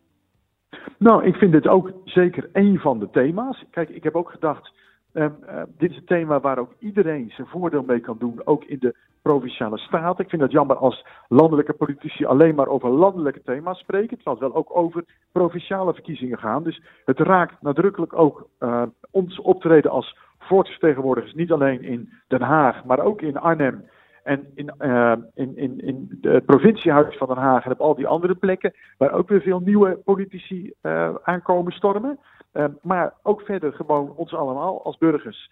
Nou, 0.97 1.25
ik 1.25 1.35
vind 1.35 1.51
dit 1.51 1.67
ook 1.67 1.91
zeker 2.05 2.49
een 2.53 2.79
van 2.79 2.99
de 2.99 3.09
thema's. 3.11 3.63
Kijk, 3.71 3.89
ik 3.89 4.03
heb 4.03 4.15
ook 4.15 4.29
gedacht, 4.29 4.71
uh, 5.13 5.23
uh, 5.23 5.61
dit 5.77 5.91
is 5.91 5.97
een 5.97 6.05
thema 6.05 6.39
waar 6.39 6.57
ook 6.57 6.73
iedereen 6.79 7.31
zijn 7.35 7.47
voordeel 7.47 7.83
mee 7.83 7.99
kan 7.99 8.17
doen, 8.19 8.41
ook 8.43 8.63
in 8.63 8.79
de 8.79 8.95
provinciale 9.21 9.77
staten. 9.77 10.23
Ik 10.23 10.29
vind 10.29 10.41
het 10.41 10.51
jammer 10.51 10.75
als 10.75 11.05
landelijke 11.27 11.73
politici 11.73 12.25
alleen 12.25 12.55
maar 12.55 12.67
over 12.67 12.89
landelijke 12.89 13.41
thema's 13.45 13.79
spreken, 13.79 14.17
terwijl 14.17 14.37
het 14.37 14.47
wel 14.47 14.55
ook 14.55 14.77
over 14.77 15.03
provinciale 15.31 15.93
verkiezingen 15.93 16.39
gaan. 16.39 16.63
Dus 16.63 16.81
het 17.05 17.19
raakt 17.19 17.61
nadrukkelijk 17.61 18.13
ook 18.13 18.47
uh, 18.59 18.83
ons 19.11 19.39
optreden 19.39 19.91
als 19.91 20.17
volksvertegenwoordigers, 20.49 21.33
niet 21.33 21.51
alleen 21.51 21.81
in 21.83 22.09
Den 22.27 22.41
Haag, 22.41 22.83
maar 22.85 22.99
ook 22.99 23.21
in 23.21 23.37
Arnhem. 23.37 23.83
En 24.23 24.47
in, 24.55 24.73
uh, 24.79 25.13
in, 25.33 25.57
in, 25.57 25.79
in 25.79 26.17
het 26.21 26.45
provinciehuis 26.45 27.17
van 27.17 27.27
Den 27.27 27.37
Haag 27.37 27.65
en 27.65 27.71
op 27.71 27.79
al 27.79 27.95
die 27.95 28.07
andere 28.07 28.35
plekken, 28.35 28.73
waar 28.97 29.11
ook 29.11 29.29
weer 29.29 29.41
veel 29.41 29.59
nieuwe 29.59 29.97
politici 30.05 30.73
uh, 30.81 31.15
aankomen 31.23 31.71
stormen. 31.71 32.19
Uh, 32.53 32.65
maar 32.81 33.13
ook 33.23 33.41
verder 33.41 33.73
gewoon 33.73 34.13
ons 34.15 34.33
allemaal 34.33 34.83
als 34.83 34.97
burgers. 34.97 35.51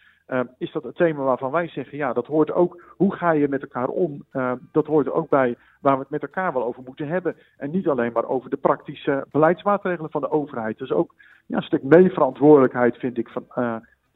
Is 0.58 0.72
dat 0.72 0.84
het 0.84 0.96
thema 0.96 1.24
waarvan 1.24 1.52
wij 1.52 1.68
zeggen, 1.68 1.98
ja, 1.98 2.14
dat 2.14 2.26
hoort 2.26 2.52
ook, 2.52 2.84
hoe 2.98 3.16
ga 3.16 3.32
je 3.32 3.48
met 3.48 3.62
elkaar 3.62 3.88
om? 3.88 4.26
Dat 4.72 4.86
hoort 4.86 5.12
ook 5.12 5.30
bij 5.30 5.56
waar 5.82 5.94
we 5.94 6.00
het 6.00 6.10
met 6.10 6.22
elkaar 6.22 6.54
wel 6.54 6.66
over 6.66 6.84
moeten 6.86 7.08
hebben. 7.08 7.36
En 7.58 7.72
niet 7.72 7.88
alleen 7.88 8.12
maar 8.12 8.28
over 8.28 8.50
de 8.50 8.58
praktische 8.58 9.26
beleidsmaatregelen 9.32 10.12
van 10.12 10.22
de 10.22 10.32
overheid. 10.32 10.78
Dus 10.78 10.92
ook 10.92 11.14
ja, 11.46 11.58
een 11.58 11.64
stuk 11.64 11.84
meeverantwoordelijkheid, 11.84 12.98
vind 12.98 13.18
ik, 13.18 13.30
van, 13.30 13.46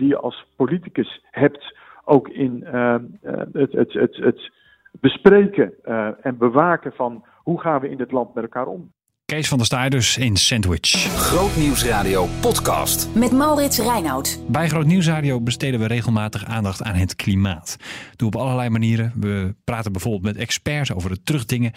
die 0.02 0.10
je 0.10 0.18
als 0.18 0.46
politicus 0.56 1.24
hebt. 1.32 1.78
Ook 2.06 2.28
in 2.28 2.64
het, 3.54 3.72
het, 3.72 3.94
het, 3.94 4.16
het 4.16 4.52
bespreken 4.92 5.74
en 6.22 6.38
bewaken 6.38 6.92
van 6.92 7.26
hoe 7.38 7.62
gaan 7.62 7.82
we 7.82 7.90
in 7.90 8.00
het 8.00 8.12
land 8.12 8.34
met 8.34 8.44
elkaar 8.44 8.68
om. 8.68 8.92
Kees 9.26 9.48
van 9.48 9.58
der 9.58 9.68
Staaij 9.68 9.90
dus 9.90 10.18
in 10.18 10.36
Sandwich. 10.36 10.90
Grootnieuwsradio 11.16 12.28
podcast. 12.42 13.16
Met 13.16 13.32
Maurits 13.32 13.80
Reinoud. 13.80 14.44
Bij 14.48 14.68
Grootnieuwsradio 14.68 15.42
besteden 15.42 15.80
we 15.80 15.86
regelmatig 15.88 16.46
aandacht 16.46 16.84
aan 16.84 16.96
het 16.96 17.16
klimaat. 17.16 17.78
Doe 18.16 18.28
op 18.28 18.36
allerlei 18.36 18.70
manieren. 18.70 19.14
We 19.16 19.56
praten 19.64 19.92
bijvoorbeeld 19.92 20.24
met 20.24 20.36
experts 20.36 20.94
over 20.94 21.12
het 21.12 21.26
terugdingen 21.26 21.72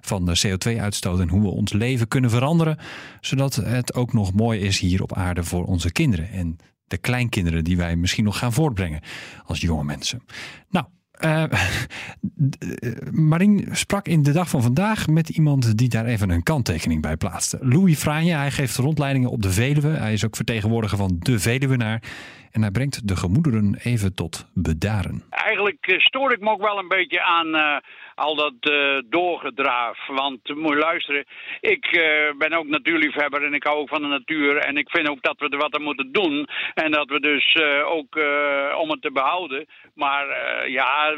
van 0.00 0.24
de 0.24 0.42
CO2-uitstoot 0.46 1.20
en 1.20 1.28
hoe 1.28 1.42
we 1.42 1.48
ons 1.48 1.72
leven 1.72 2.08
kunnen 2.08 2.30
veranderen, 2.30 2.78
zodat 3.20 3.54
het 3.54 3.94
ook 3.94 4.12
nog 4.12 4.32
mooi 4.32 4.60
is 4.60 4.78
hier 4.78 5.02
op 5.02 5.12
aarde 5.12 5.44
voor 5.44 5.64
onze 5.64 5.92
kinderen 5.92 6.30
en 6.30 6.56
de 6.88 6.98
kleinkinderen 6.98 7.64
die 7.64 7.76
wij 7.76 7.96
misschien 7.96 8.24
nog 8.24 8.38
gaan 8.38 8.52
voortbrengen 8.52 9.00
als 9.44 9.60
jonge 9.60 9.84
mensen. 9.84 10.22
Nou, 10.68 10.86
uh, 11.24 11.44
Marien 13.30 13.68
sprak 13.72 14.08
in 14.08 14.22
de 14.22 14.32
dag 14.32 14.48
van 14.48 14.62
vandaag 14.62 15.06
met 15.06 15.28
iemand 15.28 15.78
die 15.78 15.88
daar 15.88 16.04
even 16.04 16.30
een 16.30 16.42
kanttekening 16.42 17.02
bij 17.02 17.16
plaatste. 17.16 17.58
Louis 17.60 17.98
Franje, 17.98 18.34
hij 18.34 18.50
geeft 18.50 18.76
rondleidingen 18.76 19.30
op 19.30 19.42
de 19.42 19.50
Veluwe. 19.50 19.88
Hij 19.88 20.12
is 20.12 20.24
ook 20.24 20.36
vertegenwoordiger 20.36 20.98
van 20.98 21.16
de 21.18 21.38
Veluwenaar. 21.38 22.02
En 22.50 22.62
hij 22.62 22.70
brengt 22.70 23.08
de 23.08 23.16
gemoederen 23.16 23.74
even 23.82 24.14
tot 24.14 24.46
bedaren. 24.54 25.22
Eigenlijk 25.30 25.94
stoor 25.98 26.32
ik 26.32 26.40
me 26.40 26.50
ook 26.50 26.60
wel 26.60 26.78
een 26.78 26.88
beetje 26.88 27.22
aan 27.22 27.46
uh, 27.46 27.76
al 28.16 28.34
dat 28.34 28.54
uh, 28.60 28.98
doorgedraaf. 29.04 30.06
Want 30.06 30.54
moet 30.54 30.72
je 30.72 30.78
luisteren, 30.78 31.24
ik 31.60 31.86
uh, 31.92 32.38
ben 32.38 32.52
ook 32.52 32.66
natuurliefhebber 32.66 33.44
en 33.44 33.54
ik 33.54 33.64
hou 33.64 33.78
ook 33.78 33.88
van 33.88 34.02
de 34.02 34.08
natuur. 34.08 34.56
En 34.56 34.76
ik 34.76 34.90
vind 34.90 35.08
ook 35.08 35.22
dat 35.22 35.38
we 35.38 35.48
er 35.48 35.58
wat 35.58 35.74
aan 35.74 35.82
moeten 35.82 36.12
doen. 36.12 36.48
En 36.74 36.90
dat 36.90 37.08
we 37.08 37.20
dus 37.20 37.56
ook 37.84 38.16
om 38.76 38.90
het 38.90 39.02
te 39.02 39.12
behouden. 39.12 39.66
Maar 39.94 40.26
ja, 40.68 41.10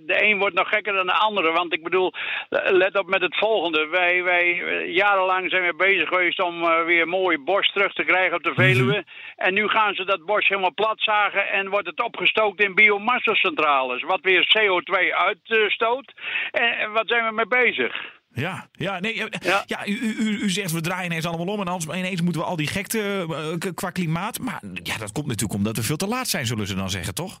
de 0.00 0.24
een 0.24 0.38
wordt 0.38 0.54
nog 0.54 0.68
gekker 0.68 0.92
dan 0.92 1.06
de 1.06 1.12
andere. 1.12 1.52
Want 1.52 1.72
ik 1.72 1.82
bedoel, 1.82 2.12
let 2.48 2.98
op 2.98 3.06
met 3.06 3.20
het 3.20 3.36
volgende. 3.36 3.86
Wij, 3.86 4.22
wij 4.22 4.54
jarenlang 4.86 5.50
zijn 5.50 5.62
we 5.62 5.74
bezig 5.74 6.08
geweest 6.08 6.42
om 6.42 6.84
weer 6.84 7.08
mooi 7.08 7.38
bos 7.38 7.72
terug 7.72 7.92
te 7.92 8.04
krijgen 8.04 8.36
op 8.36 8.42
de 8.42 8.54
Veluwe. 8.54 8.84
Mm-hmm. 8.84 9.04
En 9.36 9.54
nu 9.54 9.68
gaan 9.68 9.94
ze 9.94 10.04
dat 10.04 10.24
bos 10.24 10.48
helemaal 10.48 10.74
platzagen 10.74 11.50
en 11.50 11.68
wordt 11.68 11.86
het 11.86 12.02
opgestookt 12.02 12.62
in 12.62 12.74
biomassacentrales. 12.74 14.02
Wat 14.02 14.20
weer 14.20 14.54
CO2 14.58 15.14
uitstoot. 15.14 16.12
En 16.50 16.92
wat 16.92 17.08
zijn 17.08 17.24
we 17.24 17.32
mee 17.32 17.46
bezig? 17.46 18.20
Ja, 18.34 18.68
ja, 18.72 19.00
nee, 19.00 19.14
ja. 19.40 19.62
ja 19.66 19.86
u, 19.86 19.98
u, 20.18 20.42
u 20.42 20.50
zegt 20.50 20.72
we 20.72 20.80
draaien 20.80 21.04
ineens 21.04 21.26
allemaal 21.26 21.54
om 21.54 21.60
en 21.60 21.68
anders 21.68 21.98
ineens 21.98 22.20
moeten 22.22 22.40
we 22.40 22.46
al 22.46 22.56
die 22.56 22.66
gekte 22.66 23.26
uh, 23.28 23.72
qua 23.74 23.90
klimaat. 23.90 24.38
Maar 24.38 24.60
ja, 24.82 24.98
dat 24.98 25.12
komt 25.12 25.26
natuurlijk 25.26 25.54
omdat 25.54 25.76
we 25.76 25.82
veel 25.82 25.96
te 25.96 26.06
laat 26.06 26.28
zijn, 26.28 26.46
zullen 26.46 26.66
ze 26.66 26.74
dan 26.74 26.90
zeggen, 26.90 27.14
toch? 27.14 27.40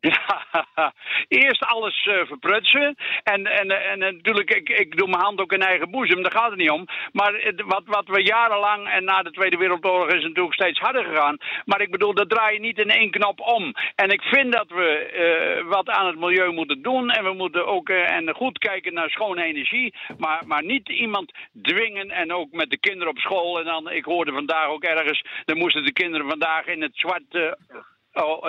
Ja, 0.00 0.44
eerst 1.28 1.64
alles 1.64 2.04
uh, 2.04 2.26
verprutsen. 2.26 2.94
En, 3.22 3.46
en, 3.46 3.70
en 3.70 3.98
natuurlijk, 3.98 4.50
ik, 4.50 4.68
ik 4.68 4.96
doe 4.96 5.08
mijn 5.08 5.22
hand 5.22 5.40
ook 5.40 5.52
in 5.52 5.62
eigen 5.62 5.90
boezem, 5.90 6.22
daar 6.22 6.32
gaat 6.32 6.50
het 6.50 6.58
niet 6.58 6.70
om. 6.70 6.86
Maar 7.12 7.52
wat, 7.66 7.82
wat 7.86 8.06
we 8.06 8.22
jarenlang 8.22 8.88
en 8.88 9.04
na 9.04 9.22
de 9.22 9.30
Tweede 9.30 9.56
Wereldoorlog 9.56 10.08
is 10.08 10.22
natuurlijk 10.22 10.54
steeds 10.54 10.78
harder 10.78 11.04
gegaan. 11.04 11.36
Maar 11.64 11.80
ik 11.80 11.90
bedoel, 11.90 12.14
dat 12.14 12.28
draai 12.28 12.54
je 12.54 12.60
niet 12.60 12.78
in 12.78 12.90
één 12.90 13.10
knop 13.10 13.40
om. 13.40 13.74
En 13.94 14.10
ik 14.10 14.22
vind 14.22 14.52
dat 14.52 14.68
we 14.68 15.64
wat 15.68 15.88
aan 15.88 16.06
het 16.06 16.18
milieu 16.18 16.52
moeten 16.52 16.82
doen. 16.82 17.10
En 17.10 17.24
we 17.24 17.32
moeten 17.32 17.66
ook 17.66 17.88
en 17.88 18.34
goed 18.34 18.58
kijken 18.58 18.94
naar 18.94 19.10
schone 19.10 19.42
energie. 19.42 19.94
Maar, 20.18 20.42
maar 20.46 20.64
niet 20.64 20.88
iemand 20.88 21.32
dwingen 21.62 22.10
en 22.10 22.32
ook 22.32 22.52
met 22.52 22.70
de 22.70 22.78
kinderen 22.78 23.12
op 23.12 23.18
school. 23.18 23.58
En 23.58 23.64
dan, 23.64 23.90
ik 23.90 24.04
hoorde 24.04 24.32
vandaag 24.32 24.68
ook 24.68 24.84
ergens, 24.84 25.24
dan 25.44 25.58
moesten 25.58 25.84
de 25.84 25.92
kinderen 25.92 26.28
vandaag 26.28 26.66
in 26.66 26.82
het 26.82 26.96
zwart 26.96 27.54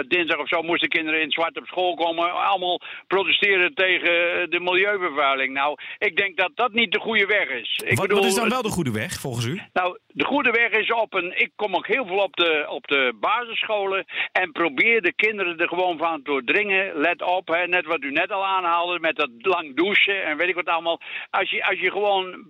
dinsdag 0.07 0.39
of 0.39 0.47
zo 0.47 0.61
moesten 0.61 0.89
kinderen 0.89 1.21
in 1.21 1.31
zwart 1.31 1.57
op 1.57 1.67
school 1.67 1.95
komen. 1.95 2.33
Allemaal 2.33 2.81
protesteren 3.07 3.73
tegen 3.73 4.49
de 4.49 4.59
milieuvervuiling. 4.59 5.53
Nou, 5.53 5.77
ik 5.97 6.17
denk 6.17 6.37
dat 6.37 6.51
dat 6.55 6.73
niet 6.73 6.91
de 6.91 6.99
goede 6.99 7.25
weg 7.25 7.49
is. 7.49 7.81
Ik 7.85 7.97
wat, 7.97 8.07
bedoel, 8.07 8.21
wat 8.21 8.27
is 8.27 8.35
dan 8.35 8.49
wel 8.49 8.61
de 8.61 8.69
goede 8.69 8.91
weg, 8.91 9.19
volgens 9.19 9.45
u? 9.45 9.61
Nou, 9.73 9.97
de 10.07 10.25
goede 10.25 10.51
weg 10.51 10.71
is 10.71 10.91
op 10.91 11.13
een... 11.13 11.39
Ik 11.39 11.51
kom 11.55 11.75
ook 11.75 11.87
heel 11.87 12.05
veel 12.05 12.17
op 12.17 12.35
de, 12.35 12.65
op 12.69 12.87
de 12.87 13.13
basisscholen 13.19 14.05
en 14.31 14.51
probeer 14.51 15.01
de 15.01 15.13
kinderen 15.13 15.57
er 15.57 15.67
gewoon 15.67 15.97
van 15.97 16.15
te 16.15 16.23
doordringen. 16.23 16.99
Let 16.99 17.21
op, 17.21 17.47
hè, 17.47 17.67
net 17.67 17.85
wat 17.85 18.03
u 18.03 18.11
net 18.11 18.31
al 18.31 18.45
aanhaalde 18.45 18.99
met 18.99 19.15
dat 19.15 19.29
lang 19.37 19.75
douchen 19.75 20.23
en 20.23 20.37
weet 20.37 20.49
ik 20.49 20.55
wat 20.55 20.67
allemaal. 20.67 21.01
Als 21.29 21.49
je, 21.49 21.65
als 21.65 21.79
je 21.79 21.91
gewoon 21.91 22.45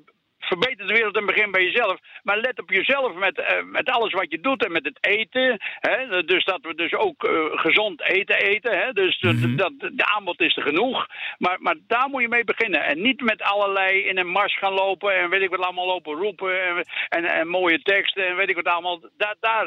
verbeter 0.48 0.88
de 0.88 0.94
wereld 0.94 1.18
en 1.18 1.26
begin 1.26 1.52
bij 1.52 1.64
jezelf. 1.64 2.00
Maar 2.24 2.38
let 2.38 2.62
op 2.62 2.70
jezelf 2.70 3.14
met, 3.14 3.38
uh, 3.38 3.46
met 3.72 3.90
alles 3.90 4.14
wat 4.14 4.32
je 4.32 4.40
doet 4.40 4.66
en 4.66 4.72
met 4.72 4.86
het 4.86 4.98
eten. 5.02 5.58
Hè? 5.80 6.24
Dus 6.24 6.46
dat 6.46 6.60
we 6.62 6.76
dus 6.76 6.94
ook 6.94 7.24
uh, 7.24 7.32
gezond 7.52 8.02
eten 8.02 8.36
eten. 8.36 8.78
Hè? 8.78 8.92
Dus 8.92 9.22
mm 9.22 9.42
-hmm. 9.42 9.56
dat, 9.56 9.74
de 9.80 10.06
aanbod 10.16 10.40
is 10.42 10.58
er 10.58 10.64
genoeg. 10.64 11.08
Maar, 11.38 11.58
maar 11.60 11.76
daar 11.88 12.10
moet 12.10 12.22
je 12.22 12.28
mee 12.28 12.44
beginnen. 12.44 12.84
En 12.84 13.02
niet 13.02 13.22
met 13.22 13.42
allerlei 13.42 14.04
in 14.04 14.18
een 14.18 14.28
mars 14.28 14.58
gaan 14.58 14.74
lopen 14.74 15.18
en 15.18 15.30
weet 15.30 15.42
ik 15.42 15.50
wat 15.50 15.60
allemaal 15.60 15.88
lopen 15.88 16.14
roepen. 16.14 16.62
En, 16.62 16.86
en, 17.10 17.26
en 17.26 17.48
mooie 17.48 17.82
teksten 17.82 18.28
en 18.28 18.36
weet 18.36 18.50
ik 18.50 18.56
wat 18.56 18.68
allemaal. 18.68 19.00
Daar, 19.18 19.36
daar, 19.40 19.66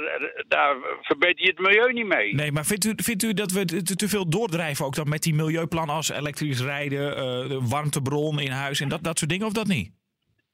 daar 0.49 0.77
verbeter 1.01 1.45
je 1.45 1.51
het 1.51 1.59
milieu 1.59 1.93
niet 1.93 2.07
mee. 2.07 2.35
Nee, 2.35 2.53
maar 2.53 2.65
vindt 2.65 2.85
u, 2.85 2.93
vindt 2.97 3.23
u 3.23 3.33
dat 3.33 3.53
we 3.53 3.65
te, 3.65 3.97
te 3.97 4.09
veel 4.09 4.29
doordrijven 4.29 4.85
ook 4.85 4.95
dan 4.95 5.09
met 5.09 5.23
die 5.23 5.35
milieuplannen 5.35 5.95
als 5.95 6.11
elektrisch 6.11 6.61
rijden, 6.61 7.11
uh, 7.11 7.49
de 7.49 7.61
warmtebron 7.69 8.41
in 8.41 8.51
huis 8.51 8.81
en 8.81 8.89
dat, 8.89 9.03
dat 9.03 9.19
soort 9.19 9.31
dingen 9.31 9.47
of 9.47 9.53
dat 9.53 9.67
niet? 9.67 10.00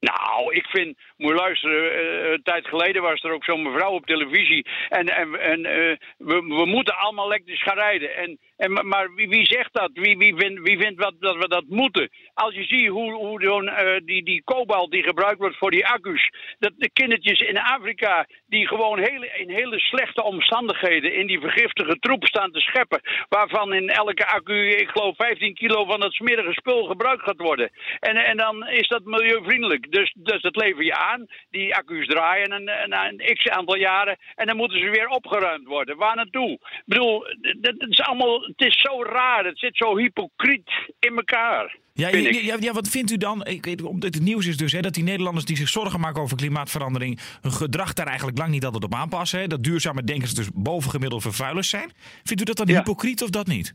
Nou, 0.00 0.54
ik 0.54 0.66
vind, 0.66 0.98
moet 1.16 1.30
je 1.30 1.36
luisteren, 1.36 1.92
eh, 1.92 2.30
een 2.32 2.42
tijd 2.42 2.66
geleden 2.68 3.02
was 3.02 3.22
er 3.22 3.32
ook 3.32 3.44
zo'n 3.44 3.62
mevrouw 3.62 3.92
op 3.92 4.06
televisie. 4.06 4.66
En, 4.88 5.06
en, 5.06 5.40
en 5.40 5.64
eh, 5.64 5.96
we, 6.16 6.34
we 6.40 6.66
moeten 6.66 6.96
allemaal 6.96 7.26
elektrisch 7.26 7.62
gaan 7.62 7.76
rijden. 7.76 8.16
En, 8.16 8.38
en, 8.56 8.88
maar 8.88 9.14
wie, 9.14 9.28
wie 9.28 9.46
zegt 9.46 9.72
dat? 9.72 9.90
Wie, 9.92 10.16
wie, 10.16 10.34
vindt, 10.36 10.60
wie 10.60 10.78
vindt 10.78 11.00
wat, 11.02 11.14
dat 11.18 11.36
we 11.36 11.48
dat 11.48 11.64
moeten? 11.68 12.10
Als 12.34 12.54
je 12.54 12.64
ziet 12.64 12.88
hoe, 12.88 13.12
hoe 13.12 13.70
eh, 13.70 14.00
die, 14.04 14.24
die 14.24 14.42
kobalt 14.44 14.90
die 14.90 15.02
gebruikt 15.02 15.38
wordt 15.38 15.56
voor 15.56 15.70
die 15.70 15.86
accu's. 15.86 16.30
Dat 16.58 16.72
de 16.76 16.90
kindertjes 16.90 17.40
in 17.40 17.58
Afrika 17.58 18.26
die 18.46 18.66
gewoon 18.66 18.98
hele, 18.98 19.30
in 19.36 19.50
hele 19.50 19.78
slechte 19.78 20.22
omstandigheden 20.22 21.14
in 21.14 21.26
die 21.26 21.40
vergiftige 21.40 21.98
troep 21.98 22.24
staan 22.24 22.50
te 22.50 22.60
scheppen. 22.60 23.00
Waarvan 23.28 23.74
in 23.74 23.88
elke 23.88 24.26
accu, 24.26 24.68
ik 24.68 24.88
geloof, 24.88 25.16
15 25.16 25.54
kilo 25.54 25.84
van 25.84 26.00
dat 26.00 26.12
smerige 26.12 26.52
spul 26.52 26.84
gebruikt 26.84 27.22
gaat 27.22 27.40
worden. 27.40 27.70
En, 28.00 28.16
en 28.16 28.36
dan 28.36 28.68
is 28.68 28.88
dat 28.88 29.04
milieuvriendelijk. 29.04 29.92
Dus, 29.92 30.14
dus 30.18 30.42
dat 30.42 30.56
lever 30.56 30.84
je 30.84 30.94
aan. 30.94 31.26
Die 31.50 31.74
accu's 31.76 32.06
draaien 32.06 32.52
een, 32.52 32.68
een, 32.68 32.92
een 32.92 33.34
x 33.34 33.48
aantal 33.48 33.76
jaren. 33.76 34.16
En 34.34 34.46
dan 34.46 34.56
moeten 34.56 34.78
ze 34.78 34.90
weer 34.90 35.08
opgeruimd 35.08 35.66
worden. 35.66 35.96
Waar 35.96 36.16
naartoe? 36.16 36.52
Ik 36.52 36.82
bedoel, 36.84 37.24
dat 37.60 37.74
is 37.88 38.00
allemaal, 38.00 38.45
het 38.46 38.66
is 38.66 38.80
zo 38.80 39.02
raar. 39.02 39.44
Het 39.44 39.58
zit 39.58 39.76
zo 39.76 39.96
hypocriet 39.96 40.70
in 40.98 41.16
elkaar. 41.16 41.76
Ja, 41.92 42.08
ja, 42.08 42.30
ja, 42.30 42.56
ja, 42.60 42.72
wat 42.72 42.88
vindt 42.88 43.10
u 43.10 43.16
dan? 43.16 43.46
Ik, 43.46 43.80
omdat 43.84 44.14
het 44.14 44.22
nieuws 44.22 44.46
is 44.46 44.56
dus 44.56 44.72
hè, 44.72 44.80
dat 44.80 44.94
die 44.94 45.04
Nederlanders 45.04 45.44
die 45.44 45.56
zich 45.56 45.68
zorgen 45.68 46.00
maken 46.00 46.22
over 46.22 46.36
klimaatverandering. 46.36 47.20
hun 47.40 47.52
gedrag 47.52 47.92
daar 47.92 48.06
eigenlijk 48.06 48.38
lang 48.38 48.50
niet 48.50 48.64
altijd 48.64 48.84
op 48.84 48.94
aanpassen. 48.94 49.40
Hè, 49.40 49.46
dat 49.46 49.62
duurzame 49.62 50.04
denkers 50.04 50.34
dus 50.34 50.48
bovengemiddeld 50.54 51.22
vervuilers 51.22 51.68
zijn. 51.68 51.92
Vindt 52.22 52.42
u 52.42 52.44
dat 52.44 52.56
dan 52.56 52.68
hypocriet 52.68 53.22
of 53.22 53.30
dat 53.30 53.46
niet? 53.46 53.74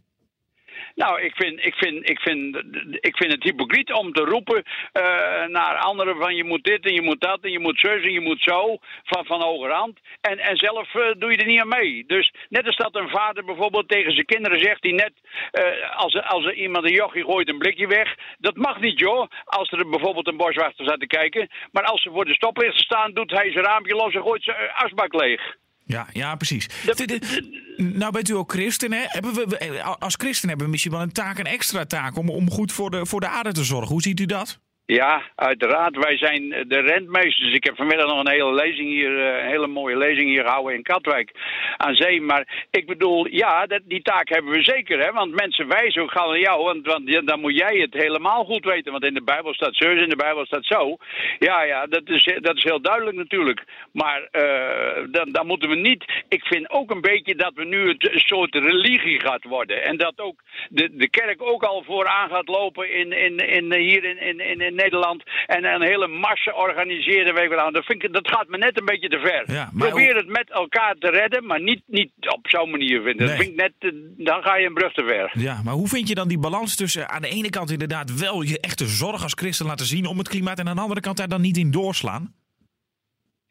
Nou, 0.96 1.22
ik 1.22 1.36
vind, 1.36 1.66
ik, 1.66 1.76
vind, 1.76 2.10
ik, 2.10 2.20
vind, 2.20 2.56
ik 3.00 3.16
vind 3.16 3.32
het 3.32 3.44
hypocriet 3.44 3.94
om 3.94 4.14
te 4.14 4.24
roepen 4.24 4.64
eh, 4.92 5.46
naar 5.46 5.76
anderen 5.78 6.16
van 6.16 6.36
je 6.36 6.44
moet 6.44 6.64
dit 6.64 6.86
en 6.86 6.94
je 6.94 7.02
moet 7.02 7.22
dat 7.22 7.40
en 7.42 7.52
je 7.52 7.60
moet 7.60 7.80
zus 7.80 8.04
en 8.04 8.12
je 8.12 8.20
moet 8.20 8.42
zo 8.42 8.78
van, 9.04 9.26
van 9.26 9.42
hogerhand. 9.42 10.00
En, 10.22 10.40
en 10.40 10.58
zelf 10.58 10.96
eh, 10.96 11.12
doe 11.18 11.32
je 11.32 11.38
er 11.38 11.46
niet 11.46 11.62
aan 11.62 11.68
mee. 11.68 12.04
Dus 12.08 12.34
net 12.50 12.66
als 12.66 12.78
dat 12.78 12.96
een 12.96 13.10
vader 13.10 13.46
bijvoorbeeld 13.46 13.90
tegen 13.90 14.12
zijn 14.12 14.26
kinderen 14.26 14.64
zegt 14.64 14.82
die 14.82 14.94
net 14.94 15.14
eh, 15.52 15.98
als, 15.98 16.22
als 16.22 16.46
er 16.46 16.54
iemand 16.54 16.86
een 16.86 16.96
jochie 16.96 17.24
gooit 17.24 17.50
een 17.50 17.58
blikje 17.58 17.88
weg. 17.88 18.16
Dat 18.38 18.56
mag 18.56 18.80
niet 18.80 19.00
joh, 19.00 19.28
als 19.46 19.72
er 19.72 19.90
bijvoorbeeld 19.90 20.28
een 20.28 20.38
boswachter 20.38 20.86
staat 20.86 21.00
te 21.00 21.08
kijken. 21.08 21.50
Maar 21.72 21.84
als 21.84 22.02
ze 22.02 22.10
voor 22.10 22.26
de 22.26 22.34
stoplichten 22.34 22.84
staan 22.84 23.14
doet 23.14 23.32
hij 23.32 23.52
zijn 23.52 23.66
raampje 23.66 23.96
los 23.96 24.14
en 24.14 24.22
gooit 24.22 24.44
zijn 24.44 24.72
asbak 24.72 25.14
leeg. 25.14 25.60
Ja, 25.92 26.08
ja 26.14 26.36
precies. 26.36 26.68
De- 26.96 27.06
de- 27.06 27.60
nou 27.78 28.12
bent 28.12 28.30
u 28.30 28.34
ook 28.36 28.52
christen, 28.52 28.92
hè? 28.94 29.02
Hebben 29.06 29.34
we, 29.34 29.46
we- 29.48 29.84
als 29.84 30.16
christen 30.18 30.48
hebben 30.48 30.66
we 30.66 30.72
misschien 30.72 30.92
wel 30.92 31.02
een 31.02 31.12
taak, 31.12 31.38
een 31.40 31.46
extra 31.46 31.86
taak... 31.86 32.18
om, 32.18 32.30
om 32.30 32.50
goed 32.52 32.72
voor 32.72 32.92
de, 32.92 33.06
voor 33.06 33.20
de 33.20 33.28
aarde 33.28 33.52
te 33.52 33.64
zorgen. 33.64 33.88
Hoe 33.92 34.02
ziet 34.02 34.20
u 34.20 34.26
dat? 34.26 34.60
Ja, 34.86 35.22
uiteraard. 35.36 35.98
Wij 35.98 36.18
zijn 36.18 36.50
de 36.68 36.80
rentmeesters. 36.80 37.54
Ik 37.54 37.64
heb 37.64 37.76
vanmiddag 37.76 38.08
nog 38.08 38.20
een 38.20 38.32
hele 38.32 38.54
lezing 38.54 38.90
hier, 38.90 39.20
eh, 39.20 39.44
een 39.44 39.50
hele 39.50 39.68
mooie 39.68 39.98
lezing 39.98 40.30
hier 40.30 40.44
gehouden 40.44 40.76
in 40.76 40.84
Katwijk 40.84 41.32
aan 41.78 41.96
zee. 41.96 42.22
Maar 42.22 42.68
ik 42.70 42.86
bedoel, 42.86 43.28
ja, 43.28 43.66
dat, 43.66 43.82
die 43.84 44.02
taak 44.02 44.30
hebben 44.30 44.52
we 44.52 44.64
zeker. 44.64 45.00
Hè? 45.00 45.12
Want 45.12 45.36
mensen 45.36 45.68
wijzen 45.68 46.02
ook 46.02 46.12
gaan 46.12 46.28
naar 46.28 46.40
jou. 46.40 46.64
Want, 46.64 47.08
dan 47.28 47.40
moet 47.40 47.58
jij 47.58 47.78
het 47.78 47.94
helemaal 47.94 48.44
goed 48.46 48.66
weten. 48.66 48.92
Want 48.92 49.04
in 49.04 49.14
de 49.14 49.24
Bijbel 49.24 49.54
staat 49.54 49.76
zo, 49.76 49.90
in 49.90 50.10
de 50.10 50.16
Bijbel 50.16 50.46
staat 50.46 50.66
zo. 50.66 50.98
Ja, 51.40 51.64
ja, 51.64 51.86
dat 51.86 52.10
is, 52.10 52.38
dat 52.40 52.56
is 52.56 52.64
heel 52.64 52.82
duidelijk 52.82 53.18
natuurlijk. 53.18 53.64
Maar 53.92 54.28
eh, 54.32 55.04
dan, 55.12 55.32
dan 55.32 55.48
moeten 55.48 55.70
we 55.70 55.76
niet. 55.76 56.24
Ik 56.28 56.46
vind 56.46 56.70
ook 56.70 56.92
een 56.92 57.02
beetje 57.02 57.36
dat 57.36 57.54
we 57.54 57.66
nu 57.66 57.88
het 57.88 58.12
soort 58.14 58.56
religie 58.56 59.20
gaat 59.20 59.44
worden. 59.44 59.84
En 59.84 59.98
dat 59.98 60.20
ook 60.20 60.42
de, 60.70 60.96
de 60.96 61.10
kerk 61.10 61.42
ook 61.42 61.64
al 61.64 61.84
vooraan 61.84 62.30
gaat 62.30 62.48
lopen 62.48 62.94
in, 62.94 63.12
in, 63.12 63.38
in, 63.38 63.74
hier 63.74 64.04
in, 64.04 64.40
in, 64.40 64.62
in, 64.62 64.71
in 64.72 64.78
Nederland. 64.84 65.24
En 65.46 65.66
een 65.66 65.82
hele 65.94 66.08
massa 66.08 66.52
organiseren. 66.66 67.34
Weet 67.34 67.44
ik 67.44 67.50
wel. 67.50 67.72
Dat, 67.72 67.86
vind 67.86 68.04
ik, 68.04 68.14
dat 68.14 68.28
gaat 68.28 68.48
me 68.48 68.58
net 68.58 68.80
een 68.80 68.86
beetje 68.86 69.10
te 69.10 69.20
ver. 69.20 69.56
Ja, 69.56 69.70
Probeer 69.78 70.16
het 70.16 70.28
met 70.28 70.52
elkaar 70.52 70.96
te 71.00 71.10
redden, 71.10 71.46
maar 71.46 71.62
niet, 71.62 71.82
niet 71.86 72.12
op 72.38 72.44
zo'n 72.44 72.70
manier 72.70 73.02
vinden. 73.02 73.28
Dat 73.28 73.36
vind 73.36 73.50
ik 73.50 73.56
net, 73.56 73.74
eh, 73.80 73.90
dan 74.18 74.42
ga 74.42 74.56
je 74.58 74.68
een 74.68 74.74
brug 74.74 74.94
te 74.94 75.04
ver. 75.04 75.32
Ja, 75.34 75.62
maar 75.64 75.74
hoe 75.74 75.88
vind 75.88 76.08
je 76.08 76.16
dan 76.16 76.28
die 76.28 76.40
balans 76.40 76.76
tussen 76.76 77.10
aan 77.10 77.22
de 77.22 77.30
ene 77.30 77.50
kant 77.50 77.72
inderdaad 77.72 78.20
wel 78.20 78.42
je 78.42 78.60
echte 78.60 78.88
zorg 78.88 79.24
als 79.24 79.34
christen 79.34 79.66
laten 79.66 79.86
zien 79.86 80.06
om 80.06 80.18
het 80.18 80.30
klimaat... 80.30 80.60
en 80.60 80.68
aan 80.68 80.76
de 80.76 80.82
andere 80.82 81.02
kant 81.02 81.18
daar 81.18 81.28
dan 81.28 81.42
niet 81.42 81.58
in 81.58 81.72
doorslaan? 81.72 82.34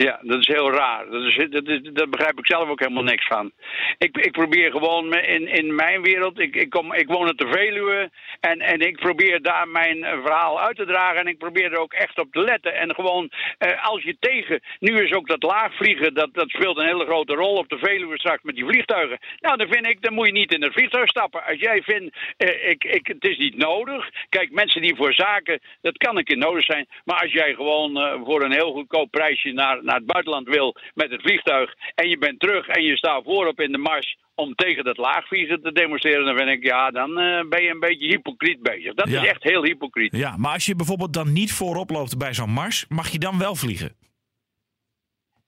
Ja, 0.07 0.19
dat 0.23 0.39
is 0.39 0.47
heel 0.47 0.73
raar. 0.73 1.11
Dat, 1.11 1.23
is, 1.23 1.49
dat, 1.93 2.11
begrijp 2.11 2.39
ik 2.39 2.47
zelf 2.47 2.69
ook 2.69 2.81
helemaal 2.81 3.03
niks 3.03 3.27
van. 3.27 3.53
Ik, 3.99 4.17
ik 4.17 4.33
probeer 4.33 4.71
gewoon 4.71 5.15
in, 5.15 5.49
in 5.49 5.75
mijn 5.75 6.03
wereld. 6.03 6.39
Ik, 6.39 6.57
ik, 6.57 6.71
kom, 6.71 6.95
ik 6.95 7.07
woon 7.07 7.29
op 7.29 7.39
de 7.39 7.49
Veluwe. 7.51 8.11
En, 8.41 8.61
en 8.61 8.81
ik 8.81 8.97
probeer 8.97 9.43
daar 9.43 9.69
mijn 9.69 10.05
eh, 10.05 10.23
verhaal 10.23 10.61
uit 10.61 10.77
te 10.77 10.85
dragen. 10.85 11.21
En 11.21 11.27
ik 11.27 11.39
probeer 11.39 11.73
er 11.73 11.79
ook 11.79 11.93
echt 11.93 12.19
op 12.19 12.33
te 12.33 12.41
letten. 12.41 12.75
En 12.75 12.95
gewoon, 12.95 13.31
eh, 13.59 13.87
als 13.87 14.03
je 14.03 14.17
tegen. 14.21 14.61
Nu 14.79 15.03
is 15.03 15.13
ook 15.13 15.29
dat 15.29 15.43
laagvliegen. 15.43 16.15
Dat, 16.15 16.35
dat 16.35 16.49
speelt 16.49 16.79
een 16.79 16.87
hele 16.87 17.05
grote 17.05 17.35
rol 17.35 17.55
op 17.55 17.69
de 17.69 17.79
Veluwe 17.79 18.19
straks 18.19 18.43
met 18.43 18.55
die 18.55 18.67
vliegtuigen. 18.67 19.19
Nou, 19.41 19.57
dan 19.57 19.69
vind 19.69 19.87
ik, 19.87 20.03
dan 20.03 20.15
moet 20.15 20.27
je 20.27 20.33
niet 20.33 20.55
in 20.55 20.63
het 20.63 20.73
vliegtuig 20.73 21.09
stappen. 21.09 21.45
Als 21.45 21.61
jij 21.61 21.83
vindt, 21.83 22.17
eh, 22.37 22.69
ik, 22.71 22.85
ik, 22.85 23.07
het 23.07 23.25
is 23.25 23.37
niet 23.37 23.57
nodig. 23.57 24.11
Kijk, 24.29 24.51
mensen 24.51 24.83
die 24.83 24.97
voor 24.97 25.13
zaken. 25.13 25.61
Dat 25.81 25.97
kan 25.97 26.17
een 26.17 26.25
keer 26.25 26.37
nodig 26.37 26.65
zijn. 26.65 26.87
Maar 27.05 27.21
als 27.21 27.33
jij 27.33 27.55
gewoon 27.55 27.97
eh, 27.97 28.21
voor 28.25 28.43
een 28.43 28.53
heel 28.53 28.73
goedkoop 28.73 29.11
prijsje 29.11 29.53
naar, 29.53 29.85
naar 29.91 29.99
het 30.03 30.13
buitenland 30.17 30.49
wil 30.49 30.77
met 30.95 31.11
het 31.11 31.21
vliegtuig. 31.23 31.75
en 31.95 32.09
je 32.09 32.19
bent 32.19 32.41
terug 32.41 32.67
en 32.67 32.83
je 32.83 32.97
staat 32.97 33.23
voorop 33.25 33.61
in 33.61 33.73
de 33.73 33.79
mars. 33.79 34.19
om 34.35 34.55
tegen 34.55 34.85
dat 34.85 34.97
laagvliegen 34.97 35.63
te 35.63 35.73
demonstreren. 35.73 36.25
dan 36.25 36.37
vind 36.37 36.49
ik, 36.49 36.63
ja, 36.65 36.91
dan 36.91 37.19
eh, 37.19 37.49
ben 37.49 37.63
je 37.63 37.71
een 37.71 37.81
beetje 37.81 38.07
hypocriet 38.07 38.63
bezig. 38.63 38.95
Dat 38.95 39.09
Ja. 39.09 39.23
is 39.23 39.29
echt 39.29 39.43
heel 39.43 39.65
hypocriet. 39.65 40.17
Ja, 40.17 40.37
maar 40.37 40.53
als 40.53 40.67
je 40.67 40.75
bijvoorbeeld 40.77 41.13
dan 41.13 41.33
niet 41.33 41.53
voorop 41.53 41.91
loopt 41.91 42.19
bij 42.19 42.35
zo'n 42.35 42.51
mars... 42.51 42.85
mag 42.89 43.09
je 43.09 43.19
dan 43.19 43.39
wel 43.39 43.55
vliegen? 43.55 43.95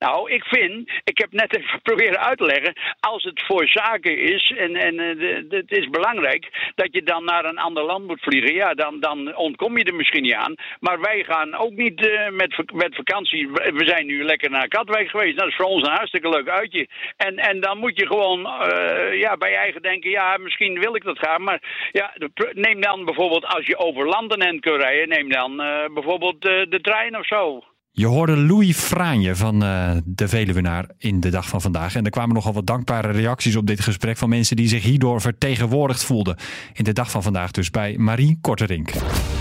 Nou, 0.02 0.30
ik 0.30 0.44
vind, 0.44 0.90
ik 1.04 1.18
heb 1.18 1.32
net 1.32 1.56
even 1.56 1.82
proberen 1.82 2.20
uit 2.20 2.38
te 2.38 2.44
leggen, 2.44 2.74
als 3.00 3.22
het 3.22 3.42
voor 3.46 3.68
zaken 3.68 4.18
is 4.18 4.54
en, 4.56 4.76
en 4.76 4.98
eh, 4.98 5.42
het 5.48 5.70
is 5.70 5.90
belangrijk 5.90 6.72
dat 6.74 6.88
je 6.92 7.02
dan 7.02 7.24
naar 7.24 7.44
een 7.44 7.58
ander 7.58 7.84
land 7.84 8.06
moet 8.06 8.20
vliegen, 8.20 8.54
ja, 8.54 8.74
dan, 8.74 9.00
dan 9.00 9.36
ontkom 9.36 9.78
je 9.78 9.84
er 9.84 9.94
misschien 9.94 10.22
niet 10.22 10.34
aan. 10.34 10.54
Maar 10.80 11.00
wij 11.00 11.24
gaan 11.24 11.54
ook 11.54 11.72
niet 11.72 12.06
eh, 12.06 12.30
met, 12.30 12.72
met 12.72 12.94
vakantie, 12.94 13.50
we 13.50 13.84
zijn 13.84 14.06
nu 14.06 14.24
lekker 14.24 14.50
naar 14.50 14.68
Katwijk 14.68 15.08
geweest, 15.08 15.38
dat 15.38 15.48
is 15.48 15.56
voor 15.56 15.66
ons 15.66 15.86
een 15.86 15.94
hartstikke 15.94 16.28
leuk 16.28 16.48
uitje. 16.48 16.88
En, 17.16 17.36
en 17.36 17.60
dan 17.60 17.78
moet 17.78 17.98
je 17.98 18.06
gewoon 18.06 18.46
eh, 18.46 19.18
ja, 19.18 19.36
bij 19.36 19.50
je 19.50 19.56
eigen 19.56 19.82
denken, 19.82 20.10
ja, 20.10 20.36
misschien 20.36 20.80
wil 20.80 20.94
ik 20.96 21.04
dat 21.04 21.18
gaan, 21.18 21.42
maar 21.42 21.88
ja, 21.92 22.14
neem 22.52 22.80
dan 22.80 23.04
bijvoorbeeld 23.04 23.46
als 23.46 23.66
je 23.66 23.76
over 23.76 24.06
landen 24.06 24.38
en 24.38 24.60
kunt 24.60 24.82
rijden, 24.82 25.08
neem 25.08 25.28
dan 25.28 25.56
bijvoorbeeld 25.94 26.42
de 26.42 26.78
trein 26.82 27.18
of 27.18 27.26
zo. 27.26 27.64
Je 27.94 28.06
hoorde 28.06 28.36
Louis 28.36 28.76
Fraanje 28.76 29.36
van 29.36 29.62
eh, 29.62 29.90
de 30.04 30.28
Veluwenaar 30.28 30.88
in 30.98 31.20
de 31.20 31.28
dag 31.28 31.48
van 31.48 31.60
vandaag. 31.60 31.94
En 31.94 32.04
er 32.04 32.10
kwamen 32.10 32.34
nogal 32.34 32.52
wat 32.52 32.66
dankbare 32.66 33.10
reacties 33.10 33.56
op 33.56 33.66
dit 33.66 33.80
gesprek 33.80 34.16
van 34.16 34.28
mensen 34.28 34.56
die 34.56 34.68
zich 34.68 34.82
hierdoor 34.82 35.20
vertegenwoordigd 35.20 36.04
voelden. 36.04 36.36
In 36.72 36.84
de 36.84 36.92
dag 36.92 37.10
van 37.10 37.22
vandaag 37.22 37.50
dus 37.50 37.70
bij 37.70 37.94
Marie 37.98 38.38
Korterink. 38.40 38.92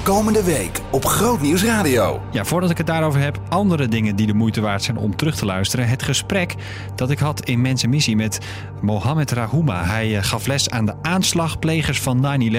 Komende 0.04 0.44
week 0.44 0.80
op 0.92 1.06
Grootnieuws 1.06 1.64
Radio. 1.64 2.22
Ja, 2.32 2.46
voordat 2.46 2.70
ik 2.70 2.78
het 2.78 2.88
daarover 2.88 3.22
heb, 3.22 3.42
andere 3.50 3.88
dingen 3.88 4.16
die 4.16 4.28
de 4.28 4.34
moeite 4.34 4.62
waard 4.62 4.84
zijn 4.84 4.98
om 4.98 5.16
terug 5.16 5.36
te 5.36 5.46
luisteren. 5.46 5.88
Het 5.88 6.04
gesprek 6.04 6.56
dat 6.96 7.12
ik 7.12 7.20
had 7.20 7.46
in 7.46 7.62
Mensen 7.62 7.90
Missie 7.90 8.16
met 8.16 8.40
Mohamed 8.82 9.32
Rahouma. 9.32 9.86
Hij 9.86 10.18
eh, 10.18 10.24
gaf 10.24 10.48
les 10.48 10.70
aan 10.70 10.86
de 10.86 10.96
aanslagplegers 11.02 12.00
van 12.02 12.42
9-11, 12.54 12.58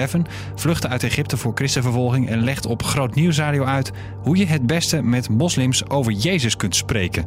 vluchtte 0.55 0.87
uit 0.87 1.03
Egypte 1.03 1.37
voor 1.37 1.51
christenvervolging 1.55 2.29
en 2.29 2.43
legt 2.43 2.65
op 2.65 2.83
Groot 2.83 3.15
Nieuwsradio 3.15 3.63
uit 3.63 3.91
hoe 4.21 4.37
je 4.37 4.45
het 4.45 4.67
beste 4.67 5.01
met 5.01 5.29
moslims 5.29 5.82
over 5.89 6.11
Jezus 6.11 6.55
kunt 6.55 6.75
spreken. 6.75 7.25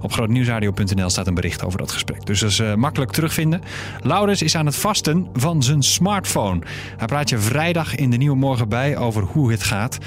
Op 0.00 0.12
grootnieuwsradio.nl 0.12 1.10
staat 1.10 1.26
een 1.26 1.34
bericht 1.34 1.64
over 1.64 1.78
dat 1.78 1.92
gesprek, 1.92 2.26
dus 2.26 2.40
dat 2.40 2.50
is 2.50 2.58
eh, 2.58 2.74
makkelijk 2.74 3.10
terugvinden. 3.10 3.60
Laurens 4.02 4.42
is 4.42 4.56
aan 4.56 4.66
het 4.66 4.76
vasten 4.76 5.28
van 5.32 5.62
zijn 5.62 5.82
smartphone. 5.82 6.60
Hij 6.96 7.06
praat 7.06 7.28
je 7.28 7.38
vrijdag 7.38 7.94
in 7.94 8.10
de 8.10 8.16
Nieuwe 8.16 8.36
Morgen 8.36 8.68
bij 8.68 8.96
over 8.96 9.22
hoe 9.22 9.50
het 9.50 9.62
gaat. 9.62 9.98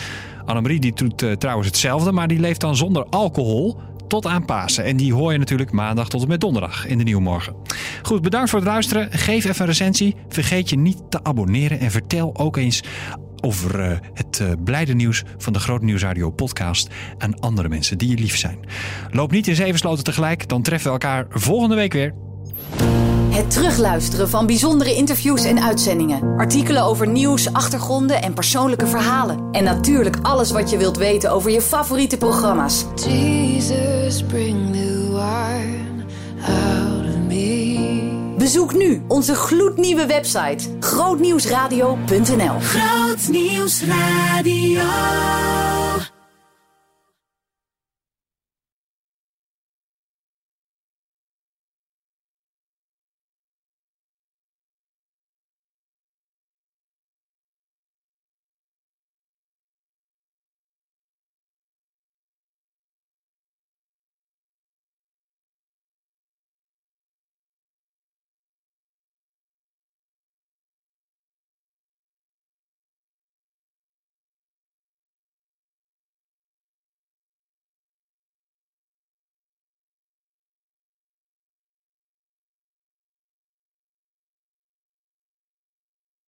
Annemarie 0.46 0.80
die 0.80 0.94
doet 0.94 1.22
eh, 1.22 1.32
trouwens 1.32 1.68
hetzelfde, 1.68 2.12
maar 2.12 2.28
die 2.28 2.40
leeft 2.40 2.62
dan 2.62 2.76
zonder 2.76 3.06
alcohol 3.06 3.78
tot 4.08 4.26
aan 4.26 4.46
Pasen. 4.46 4.84
En 4.84 4.98
die 4.98 5.14
hoor 5.14 5.32
je 5.32 5.38
natuurlijk 5.38 5.72
maandag 5.72 6.10
tot 6.10 6.22
en 6.22 6.28
met 6.28 6.42
donderdag 6.42 6.88
in 6.88 6.98
de 6.98 7.04
Nieuwe 7.04 7.22
Morgen. 7.22 7.56
Goed, 8.02 8.22
bedankt 8.22 8.50
voor 8.50 8.60
het 8.60 8.68
luisteren. 8.68 9.12
Geef 9.12 9.46
even 9.46 9.62
een 9.62 9.68
recensie. 9.68 10.16
Vergeet 10.28 10.70
je 10.70 10.78
niet 10.78 11.02
te 11.10 11.24
abonneren 11.24 11.80
en 11.80 11.92
vertel 11.92 12.38
ook 12.38 12.58
eens 12.58 12.84
over 13.46 13.80
eh, 13.80 13.98
het 14.14 14.40
eh, 14.40 14.48
blijde 14.64 14.94
nieuws 14.94 15.24
van 15.38 15.54
de 15.54 15.60
Groot 15.60 15.82
Nieuwsradio 15.82 16.30
podcast 16.30 16.88
aan 17.18 17.40
andere 17.40 17.70
mensen 17.70 17.98
die 17.98 18.10
je 18.10 18.16
lief 18.16 18.38
zijn. 18.38 18.60
Loop 19.12 19.32
niet 19.32 19.48
in 19.48 19.56
zeven 19.56 19.80
sloten 19.80 20.04
tegelijk, 20.04 20.50
dan 20.50 20.62
treffen 20.62 20.88
we 20.88 20.94
elkaar 20.94 21.26
volgende 21.30 21.76
week 21.76 21.94
weer. 21.94 22.14
Het 23.30 23.52
terugluisteren 23.52 24.30
van 24.30 24.46
bijzondere 24.46 24.96
interviews 24.96 25.44
en 25.44 25.64
uitzendingen. 25.64 26.38
Artikelen 26.38 26.84
over 26.84 27.08
nieuws, 27.08 27.54
achtergronden 27.54 28.22
en 28.22 28.34
persoonlijke 28.34 28.88
verhalen. 28.88 29.52
En 29.52 29.64
natuurlijk 29.64 30.18
alles 30.22 30.52
wat 30.52 30.70
je 30.70 30.78
wilt 30.78 30.98
weten 30.98 31.32
over 31.32 31.52
je 31.52 31.62
favoriete 31.62 32.18
programma's. 32.18 32.86
Jesus, 32.96 34.24
bring 34.24 34.72
the 34.72 35.10
wine 35.12 36.06
out. 36.48 36.93
Bezoek 38.44 38.74
nu 38.74 39.02
onze 39.08 39.36
gloednieuwe 39.36 40.06
website 40.06 40.70
grootnieuwsradio.nl. 40.80 42.60
Groot 42.60 43.28
Nieuws 43.30 43.84
Radio. 43.84 44.82